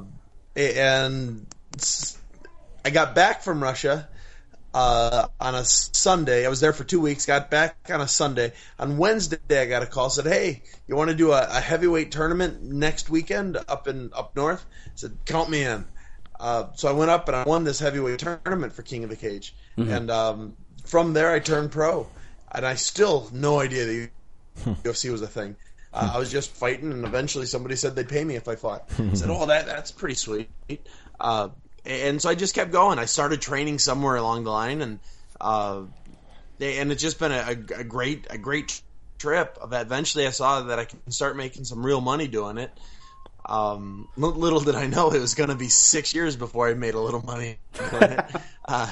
[0.57, 1.47] and
[2.87, 4.09] I got back from Russia
[4.73, 6.47] uh, on a Sunday.
[6.47, 7.27] I was there for two weeks.
[7.27, 8.53] Got back on a Sunday.
[8.79, 10.09] On Wednesday, I got a call.
[10.11, 14.35] Said, "Hey, you want to do a, a heavyweight tournament next weekend up in up
[14.35, 15.85] north?" I said, "Count me in."
[16.41, 19.17] Uh, so I went up and I won this heavyweight tournament for King of the
[19.17, 22.07] Cage, and um, from there I turned pro.
[22.53, 24.11] And I still no idea the
[24.85, 25.57] UFC was a thing.
[25.93, 28.91] Uh, I was just fighting, and eventually somebody said they'd pay me if I fought.
[28.99, 30.49] I said, "Oh, that that's pretty sweet."
[31.21, 31.49] Uh,
[31.85, 32.99] and so I just kept going.
[32.99, 34.99] I started training somewhere along the line, and
[35.41, 35.83] uh,
[36.61, 38.81] and it's just been a, a, great a great
[39.19, 39.59] trip.
[39.63, 42.73] Eventually, I saw that I can start making some real money doing it.
[43.47, 46.95] Um, little did I know it was going to be six years before I made
[46.95, 48.25] a little money doing it.
[48.65, 48.91] uh,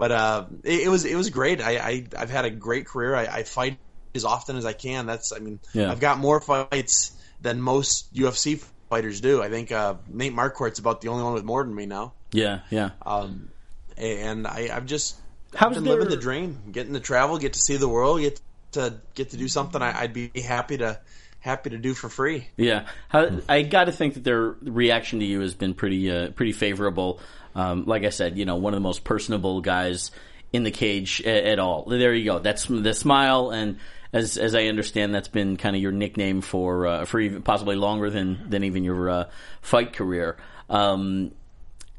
[0.00, 1.60] but uh, it, it was it was great.
[1.60, 3.14] I, I I've had a great career.
[3.14, 3.78] I, I fight
[4.14, 5.06] as often as I can.
[5.06, 5.92] That's I mean Yeah.
[5.92, 9.40] I've got more fights than most UFC fighters do.
[9.42, 12.14] I think uh, Nate Marquardt's about the only one with more than me now.
[12.32, 12.90] Yeah, yeah.
[13.06, 13.50] Um,
[13.96, 15.16] and I, I've just
[15.54, 18.40] How's been there- living the dream, getting to travel, get to see the world, get
[18.72, 20.98] to get to do something I, I'd be happy to
[21.40, 22.46] happy to do for free.
[22.56, 26.30] Yeah, How, I got to think that their reaction to you has been pretty uh,
[26.30, 27.20] pretty favorable.
[27.54, 30.10] Um, like I said, you know, one of the most personable guys
[30.52, 31.84] in the cage at, at all.
[31.84, 32.38] There you go.
[32.38, 33.78] That's the smile, and
[34.12, 37.76] as as I understand, that's been kind of your nickname for uh, for even possibly
[37.76, 39.24] longer than than even your uh,
[39.62, 40.36] fight career.
[40.68, 41.32] Um,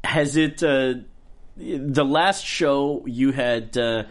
[0.04, 0.94] has it uh,
[1.56, 3.76] the last show you had?
[3.76, 4.04] Uh,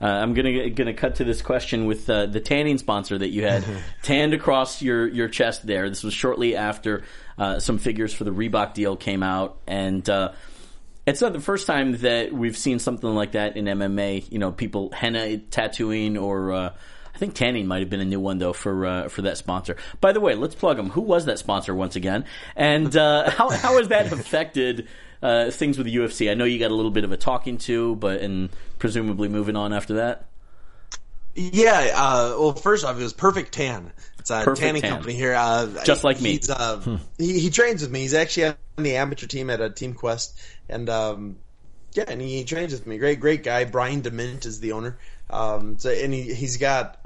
[0.00, 3.42] uh, I'm gonna gonna cut to this question with uh, the tanning sponsor that you
[3.42, 3.64] had
[4.02, 5.66] tanned across your your chest.
[5.66, 7.02] There, this was shortly after
[7.36, 10.32] uh, some figures for the Reebok deal came out, and uh,
[11.08, 14.30] it's not the first time that we've seen something like that in MMA.
[14.30, 16.52] You know, people henna tattooing or.
[16.52, 16.74] Uh,
[17.14, 19.76] I think tanning might have been a new one though for uh, for that sponsor.
[20.00, 20.90] By the way, let's plug them.
[20.90, 22.24] Who was that sponsor once again?
[22.54, 24.86] And uh, how how has that affected
[25.20, 26.30] uh, things with the UFC?
[26.30, 29.56] I know you got a little bit of a talking to, but and presumably moving
[29.56, 30.26] on after that.
[31.34, 33.92] Yeah, uh, well, first off, it was Perfect Tan.
[34.18, 34.90] It's a Perfect tanning Tan.
[34.90, 35.34] company here.
[35.34, 36.40] Uh, Just like me.
[36.48, 38.00] Uh, he, he trains with me.
[38.00, 41.36] He's actually on the amateur team at a Team Quest, and um,
[41.92, 42.98] yeah, and he trains with me.
[42.98, 43.64] Great, great guy.
[43.64, 44.98] Brian Demint is the owner.
[45.30, 46.98] Um, so, and he he's got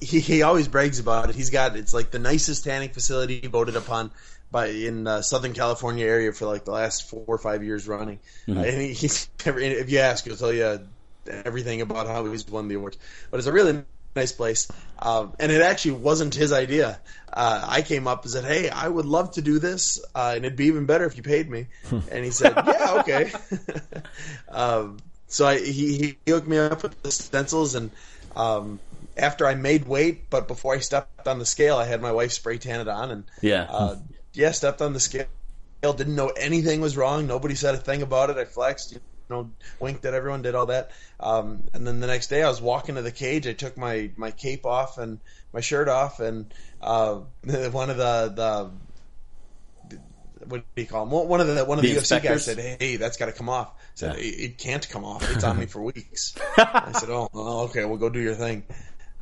[0.00, 1.36] he he always brags about it.
[1.36, 4.10] He's got it's like the nicest tanning facility voted upon
[4.50, 8.18] by in uh, Southern California area for like the last four or five years running.
[8.48, 10.80] Uh, and he, he's if you ask, he'll tell you
[11.26, 12.96] everything about how he's won the awards.
[13.30, 13.84] But it's a really
[14.16, 17.00] nice place, um, and it actually wasn't his idea.
[17.32, 20.44] Uh, I came up and said, "Hey, I would love to do this, uh, and
[20.44, 21.66] it'd be even better if you paid me."
[22.10, 23.30] and he said, "Yeah, okay."
[24.48, 27.90] um, so I, he he hooked me up with the stencils, and
[28.34, 28.80] um,
[29.16, 32.32] after I made weight, but before I stepped on the scale, I had my wife
[32.32, 33.66] spray tan it on, and Yeah.
[33.68, 33.96] uh,
[34.32, 35.26] yeah, stepped on the scale.
[35.82, 37.26] Didn't know anything was wrong.
[37.26, 38.36] Nobody said a thing about it.
[38.36, 39.00] I flexed, you
[39.36, 39.50] know,
[39.80, 40.90] winked at everyone, did all that.
[41.20, 43.46] Um, and then the next day, I was walking to the cage.
[43.46, 45.20] I took my my cape off and
[45.52, 47.16] my shirt off, and uh,
[47.72, 48.70] one of the the
[50.46, 51.10] what do you call him?
[51.10, 52.30] One of the one of The the, UFC inspectors?
[52.30, 54.20] guys said, "Hey, that's got to come off." I said, Yeah.
[54.20, 55.28] it, "It can't come off.
[55.34, 57.28] It's on me for weeks." I said, "Oh,
[57.68, 57.84] okay.
[57.84, 58.62] Well, go do your thing."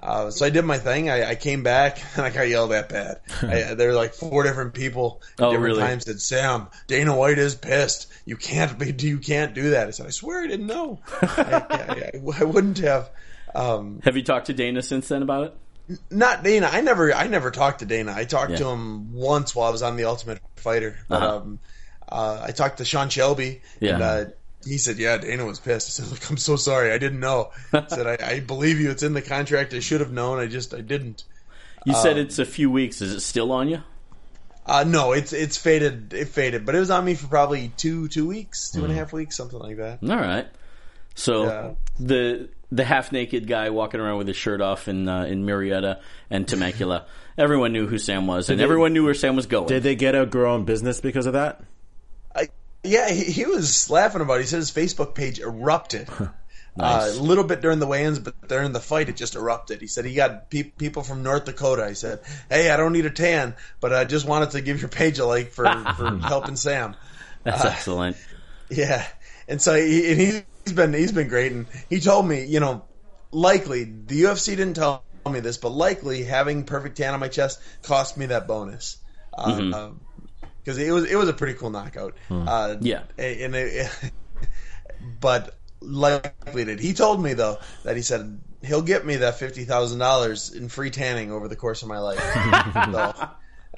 [0.03, 1.09] Uh, so I did my thing.
[1.09, 3.21] I, I came back and I got yelled at bad.
[3.43, 5.81] I, there were like four different people at Oh, different really?
[5.89, 8.09] times said, "Sam, Dana White is pissed.
[8.25, 8.93] You can't be.
[9.07, 11.01] You can't do that." I said, "I swear I didn't know.
[11.23, 13.11] I, I, wouldn't have."
[13.55, 15.45] Um, Have you talked to Dana since then about
[15.89, 15.99] it?
[16.11, 16.69] not Dana.
[16.71, 18.13] I never, I never talked to Dana.
[18.15, 18.57] I talked Yeah.
[18.59, 20.99] to him once while I was on the Ultimate Fighter.
[21.09, 21.37] But Uh-huh.
[21.37, 21.59] um,
[22.09, 23.95] uh, I talked to Sean Shelby, Yeah.
[23.95, 24.25] and uh,
[24.67, 26.93] he said, "Yeah, Dana was pissed." I said, "Look, I'm so sorry.
[26.93, 28.91] I didn't know." I said, I, "I believe you.
[28.91, 29.73] It's in the contract.
[29.75, 30.39] I should have known.
[30.39, 31.25] I just, I didn't."
[31.85, 33.01] You Um, said it's a few weeks.
[33.01, 33.83] Is it still on you?
[34.67, 36.13] Uh, no, it's it's faded.
[36.13, 38.97] It faded, but it was on me for probably two two weeks, two and a
[38.97, 40.01] half weeks, something like that.
[40.03, 40.49] All right.
[41.15, 41.71] So Yeah.
[42.01, 46.01] the the half naked guy walking around with his shirt off in uh, in Murrieta
[46.31, 47.07] and Temecula,
[47.39, 49.69] everyone knew who Sam was, and they- everyone knew where Sam was going.
[49.69, 51.63] Did they get a grow in business because of that?
[52.87, 54.39] Yeah, he, he was laughing about.
[54.39, 54.43] it.
[54.43, 56.09] He said his Facebook page erupted.
[56.79, 57.17] Nice.
[57.17, 59.81] Uh, a little bit during the weigh-ins, but during the fight, it just erupted.
[59.81, 61.89] He said he got pe- people from North Dakota.
[61.89, 62.21] He said,
[62.51, 65.25] "Hey, I don't need a tan, but I just wanted to give your page a
[65.25, 66.95] like for, for helping Sam."
[67.45, 68.19] That's excellent.
[68.69, 69.07] Yeah,
[69.49, 72.85] and so he, and he's been he's been great, and he told me, you know,
[73.31, 77.59] likely the UFC didn't tell me this, but likely having perfect tan on my chest
[77.85, 78.99] cost me that bonus.
[79.33, 79.73] Mm-hmm.
[79.73, 79.91] uh,
[80.67, 82.15] 'cause it was it was a pretty cool knockout.
[82.31, 83.03] Uh, Yeah.
[83.17, 83.89] and it,
[85.21, 86.81] but likely did.
[86.81, 90.69] He told me though that he said he'll get me that fifty thousand dollars in
[90.69, 92.19] free tanning over the course of my life.
[92.75, 93.29] so,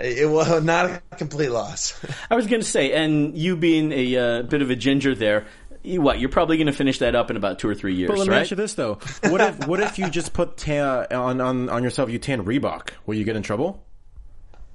[0.01, 2.01] it, it was not a complete loss.
[2.31, 5.47] I was going to say, and you being a uh, bit of a ginger there,
[5.83, 8.09] you, what you're probably going to finish that up in about two or three years,
[8.09, 8.41] But let me right?
[8.43, 11.83] ask you this though: what if what if you just put tan on, on on
[11.83, 12.11] yourself?
[12.11, 12.91] You tan Reebok.
[13.07, 13.85] Will you get in trouble?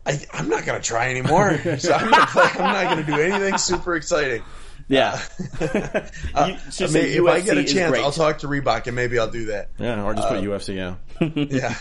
[0.06, 1.58] I, I'm not gonna try anymore.
[1.80, 4.44] So I'm, gonna play, I'm not gonna do anything super exciting.
[4.90, 5.22] yeah.
[5.62, 8.96] Uh, You- just I mean, if I get a chance, I'll talk to Reebok and
[8.96, 9.70] maybe I'll do that.
[9.78, 10.76] Yeah, or just put UFC.
[10.76, 10.96] Yeah,
[11.36, 11.76] Yeah.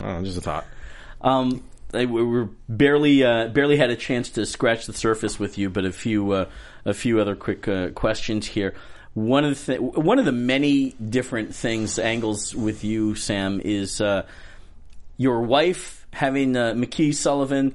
[0.00, 0.64] oh, just a thought.
[1.20, 1.62] Um,
[1.92, 5.84] we were barely uh, barely had a chance to scratch the surface with you, but
[5.84, 6.46] a few uh,
[6.84, 8.74] a few other quick uh, questions here.
[9.14, 14.00] One of the th- one of the many different things angles with you, Sam, is
[14.00, 14.26] uh,
[15.16, 17.74] your wife having uh, McKey Sullivan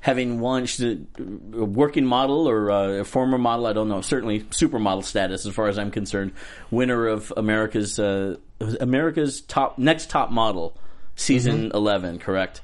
[0.00, 5.04] having launched a, working model or uh, a former model, I don't know, certainly supermodel
[5.04, 6.32] status as far as I'm concerned,
[6.70, 8.36] winner of America's uh,
[8.80, 10.76] America's top next top model
[11.16, 12.60] season 11, correct?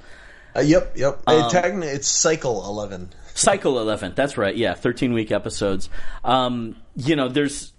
[0.54, 0.92] Uh, yep.
[0.96, 1.22] Yep.
[1.26, 3.10] Um, technically, it's cycle eleven.
[3.34, 4.12] Cycle 11.
[4.14, 4.56] That's right.
[4.56, 5.90] Yeah, 13 week episodes.
[6.22, 7.72] Um, you know, there's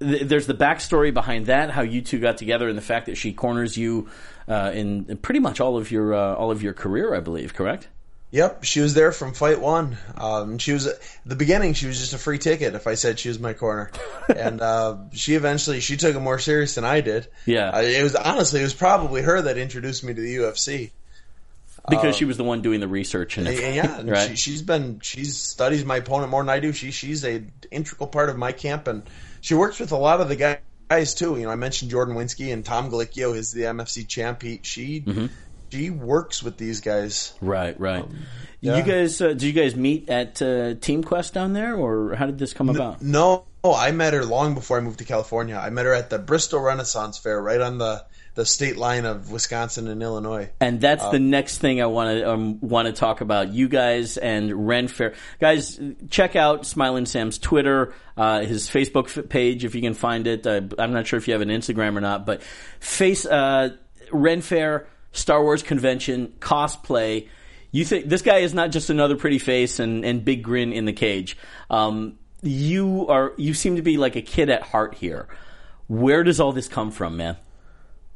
[0.00, 3.32] there's the backstory behind that, how you two got together, and the fact that she
[3.32, 4.10] corners you
[4.48, 7.54] uh, in, in pretty much all of your uh, all of your career, I believe.
[7.54, 7.88] Correct?
[8.30, 9.96] Yep, she was there from fight one.
[10.16, 11.72] Um, she was at the beginning.
[11.72, 13.90] She was just a free ticket if I said she was my corner,
[14.28, 17.26] and uh, she eventually she took it more serious than I did.
[17.46, 17.70] Yeah.
[17.70, 20.90] uh, it was honestly it was probably her that introduced me to the UFC.
[21.88, 24.28] Because she was the one doing the research and yeah, right.
[24.28, 26.72] she, she's been she's studies my opponent more than I do.
[26.74, 29.04] She she's a integral part of my camp, and
[29.40, 30.58] she works with a lot of the guys
[30.88, 31.36] guys too.
[31.36, 34.42] You know, I mentioned Jordan Winsky and Tom Gallicchio is the MFC champ.
[34.42, 35.26] He, she Mm-hmm.
[35.70, 37.34] she works with these guys.
[37.40, 38.04] right, right.
[38.60, 38.78] yeah.
[38.78, 42.26] You guys, uh, did you guys meet at uh, Team Quest down there, or how
[42.26, 43.02] did this come about?
[43.02, 45.56] No, I met her long before I moved to California.
[45.56, 48.04] I met her at the Bristol Renaissance Faire, right on the
[48.38, 50.48] the state line of Wisconsin and Illinois.
[50.60, 53.52] And that's the next thing I want to um, want to talk about.
[53.52, 59.64] You guys and Ren Fair, guys, check out Smiling Sam's Twitter, uh, his Facebook page
[59.64, 60.46] if you can find it.
[60.46, 62.40] Uh, I'm not sure if you have an Instagram or not, but
[62.78, 63.70] face uh,
[64.12, 67.26] Ren Fair, Star Wars convention, cosplay.
[67.72, 70.84] You think this guy is not just another pretty face and, and big grin in
[70.84, 71.36] the cage.
[71.70, 75.26] Um, you are you seem to be like a kid at heart here.
[75.88, 77.36] Where does all this come from, man?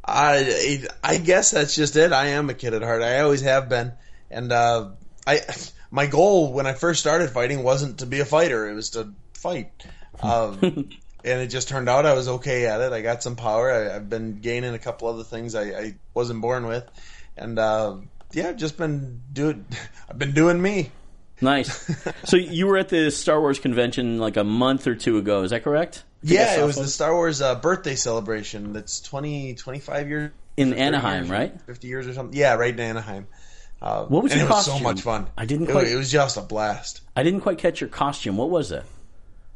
[0.04, 2.12] I I guess that's just it.
[2.12, 3.02] I am a kid at heart.
[3.02, 3.92] I always have been,
[4.30, 4.90] and uh,
[5.26, 5.40] I
[5.90, 8.68] my goal when I first started fighting wasn't to be a fighter.
[8.68, 9.70] It was to fight.
[10.20, 10.58] Um,
[11.24, 12.92] and it just turned out I was okay at it.
[12.92, 13.70] I got some power.
[13.70, 16.84] I, I've been gaining a couple other things I, I wasn't born with,
[17.36, 17.96] and uh,
[18.32, 19.66] yeah, I've just been doing.
[20.08, 20.90] I've been doing me.
[21.42, 21.90] Nice.
[22.24, 25.42] so you were at the Star Wars convention like a month or two ago.
[25.42, 26.04] Is that correct?
[26.24, 26.86] I think I Yeah, it was the.
[26.86, 28.72] Star Wars uh, birthday celebration.
[28.72, 31.60] That's 20, 25 years In Anaheim, years, right?
[31.62, 32.38] Fifty years or something.
[32.38, 33.26] Yeah, right in Anaheim.
[33.80, 35.26] Uh, What was and your it was so much fun.
[35.36, 37.00] I didn't It, quite- it was just a blast.
[37.16, 38.36] I didn't quite catch your costume.
[38.36, 38.84] What was it?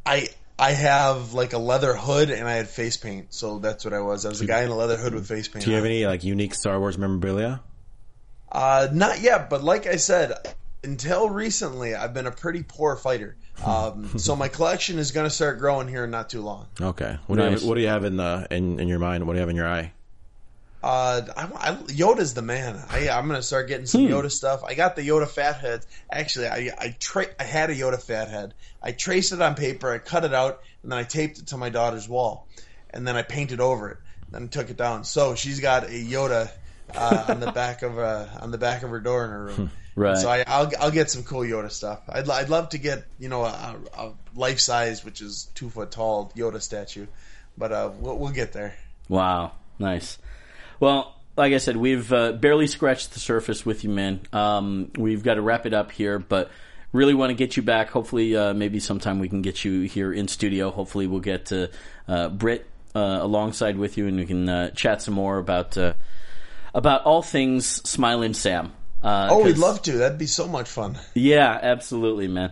[0.05, 0.29] I
[0.59, 4.01] I have like a leather hood and I had face paint, so that's what I
[4.01, 4.25] was.
[4.27, 5.65] I was a guy in a leather hood with face paint.
[5.65, 7.61] Do you have any like unique Star Wars memorabilia?
[8.51, 10.33] Uh, not yet, but like I said,
[10.83, 13.37] until recently, I've been a pretty poor fighter.
[13.65, 16.67] Um, so my collection is going to start growing here in not too long.
[16.81, 17.19] Okay.
[17.27, 19.27] What do you have, what do you have in the in, in your mind?
[19.27, 19.93] What do you have in your eye?
[20.83, 22.81] Uh, I, I, Yoda's the man.
[22.91, 24.63] I, I'm gonna start getting some Yoda stuff.
[24.63, 25.85] I got the Yoda fat head.
[26.13, 28.55] Actually, I I, tra- I had a Yoda fat head.
[28.81, 29.91] I traced it on paper.
[29.91, 32.47] I cut it out, and then I taped it to my daughter's wall,
[32.91, 33.99] and then I painted over it.
[34.31, 35.03] Then took it down.
[35.03, 36.51] So she's got a Yoda
[36.95, 39.71] uh, on the back of uh, on the back of her door in her room.
[39.97, 40.19] Right.
[40.19, 42.01] So I, I'll I'll get some cool Yoda stuff.
[42.07, 45.91] I'd I'd love to get you know a, a life size, which is two foot
[45.91, 47.07] tall Yoda statue,
[47.57, 48.77] but uh, we'll, we'll get there.
[49.09, 50.19] Wow, nice.
[50.81, 54.21] Well, like I said, we've uh, barely scratched the surface with you, man.
[54.35, 56.51] Um, we've got to wrap it up here, but
[56.93, 57.89] really want to get you back.
[57.89, 60.71] Hopefully, uh, maybe sometime we can get you here in studio.
[60.71, 61.69] Hopefully, we'll get uh,
[62.07, 65.95] uh, Britt uh, alongside with you, and we can uh, chat some more about uh,
[66.75, 68.73] about all things Smiling Sam.
[69.07, 69.93] Uh, Oh, we'd love to.
[69.99, 70.99] That'd be so much fun.
[71.15, 72.51] Yeah, absolutely, man.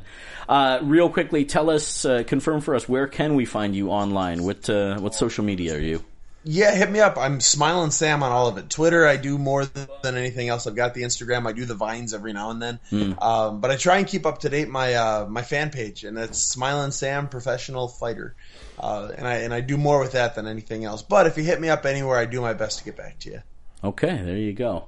[0.49, 4.45] Uh, real quickly, tell us, uh, confirm for us, where can we find you online?
[4.45, 6.05] What uh, what social media are you?
[6.47, 7.17] Yeah, hit me up.
[7.17, 8.69] I'm smiling Sam on all of it.
[8.69, 10.67] Twitter, I do more than anything else.
[10.67, 11.47] I've got the Instagram.
[11.49, 13.13] I do the vines every now and then, Hmm.
[13.19, 16.17] um, but I try and keep up to date my uh, my fan page, and
[16.19, 18.35] it's Smiling Sam Professional Fighter,
[18.79, 21.01] uh, and I and I do more with that than anything else.
[21.03, 23.31] But if you hit me up anywhere, I do my best to get back to
[23.31, 23.43] you.
[23.83, 24.85] Okay, there you go.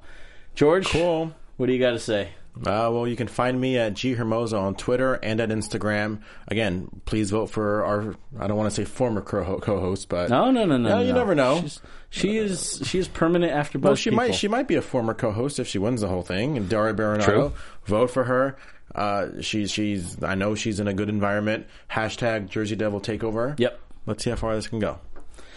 [0.55, 1.33] George, Cool.
[1.57, 2.31] What do you got to say?
[2.59, 6.23] Uh, well, you can find me at G Hermosa on Twitter and at Instagram.
[6.49, 10.51] Again, please vote for our, I don't want to say former co- co-host, but No,
[10.51, 10.89] no, no, no.
[10.89, 11.19] No, you no.
[11.19, 11.61] never know.
[11.61, 14.25] She's, she is she is permanent after well, both she people.
[14.25, 16.57] might she might be a former co-host if she wins the whole thing.
[16.57, 17.53] And Daria Berenato, True.
[17.85, 18.57] vote for her.
[18.95, 21.67] Uh, she's she's I know she's in a good environment.
[21.91, 23.59] Hashtag Jersey Devil Takeover.
[23.59, 23.79] Yep.
[24.07, 24.99] Let's see how far this can go.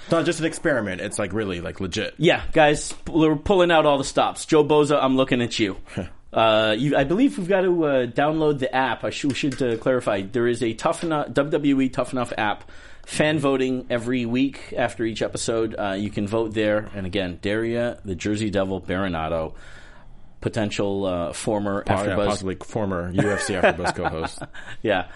[0.09, 1.01] It's not just an experiment.
[1.01, 2.15] It's like really like legit.
[2.17, 4.47] Yeah, guys, we're pulling out all the stops.
[4.47, 5.77] Joe Boza, I'm looking at you.
[6.33, 9.03] Uh, you, I believe we've got to uh, download the app.
[9.03, 10.23] I should, we should uh, clarify.
[10.23, 12.71] There is a tough enough WWE Tough Enough app.
[13.05, 15.75] Fan voting every week after each episode.
[15.77, 16.89] Uh, you can vote there.
[16.95, 19.53] And again, Daria, the Jersey Devil, Berenato,
[20.41, 24.39] potential uh, former Oh, yeah, possibly former UFC AfterBuzz co-host.
[24.81, 25.07] yeah.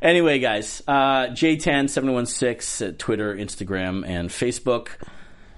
[0.00, 4.88] Anyway, guys, uh, J10-716 at Twitter, Instagram, and Facebook.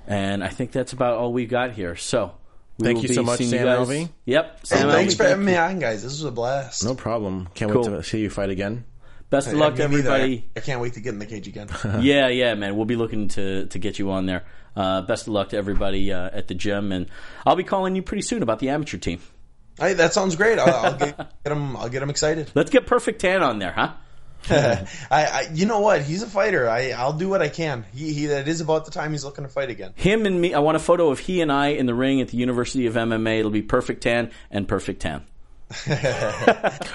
[0.06, 1.94] And I think that's about all we've got here.
[1.96, 2.32] So,
[2.78, 4.08] we Thank will you be so much, Sam you Alvey.
[4.24, 4.66] Yep.
[4.66, 6.02] Sam Hey, thanks Alvey, for having me on, guys.
[6.02, 6.84] This was a blast.
[6.84, 7.48] No problem.
[7.54, 7.82] Can't Cool.
[7.82, 8.84] wait to see you fight again.
[9.28, 10.10] Best of luck to Yeah, me neither.
[10.10, 10.50] everybody.
[10.56, 11.68] I can't wait to get in the cage again.
[12.00, 12.74] yeah, yeah, man.
[12.76, 14.44] We'll be looking to, to get you on there.
[14.74, 16.90] Uh, best of luck to everybody uh, at the gym.
[16.90, 17.06] And
[17.46, 19.20] I'll be calling you pretty soon about the amateur team.
[19.78, 20.58] Hey, that sounds great.
[20.58, 21.76] I'll, I'll get, get him.
[21.76, 22.50] I'll get him excited.
[22.56, 23.92] Let's get Perfect Tan on there, huh?
[24.50, 26.02] I, I, you know what?
[26.02, 26.68] He's a fighter.
[26.68, 27.84] I, I'll do what I can.
[27.94, 29.92] He, he, it is about the time he's looking to fight again.
[29.96, 30.54] Him and me.
[30.54, 32.94] I want a photo of he and I in the ring at the University of
[32.94, 33.38] MMA.
[33.40, 35.24] It'll be Perfect Tan and Perfect Tan.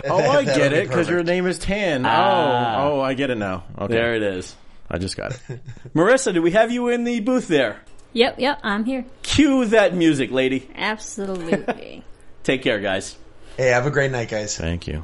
[0.08, 2.06] Oh, I get it because your name is Tan.
[2.06, 2.84] Ah.
[2.84, 3.64] Oh, oh, I get it now.
[3.78, 4.56] Okay, There it is.
[4.90, 5.62] I just got it.
[5.96, 7.82] Marissa, do we have you in the booth there?
[8.14, 9.06] Yep, yep, I'm here.
[9.24, 10.70] Cue that music, lady.
[10.76, 12.04] Absolutely.
[12.44, 13.18] Take care, guys.
[13.58, 14.58] Hey, have a great night, guys.
[14.58, 15.04] Thank you.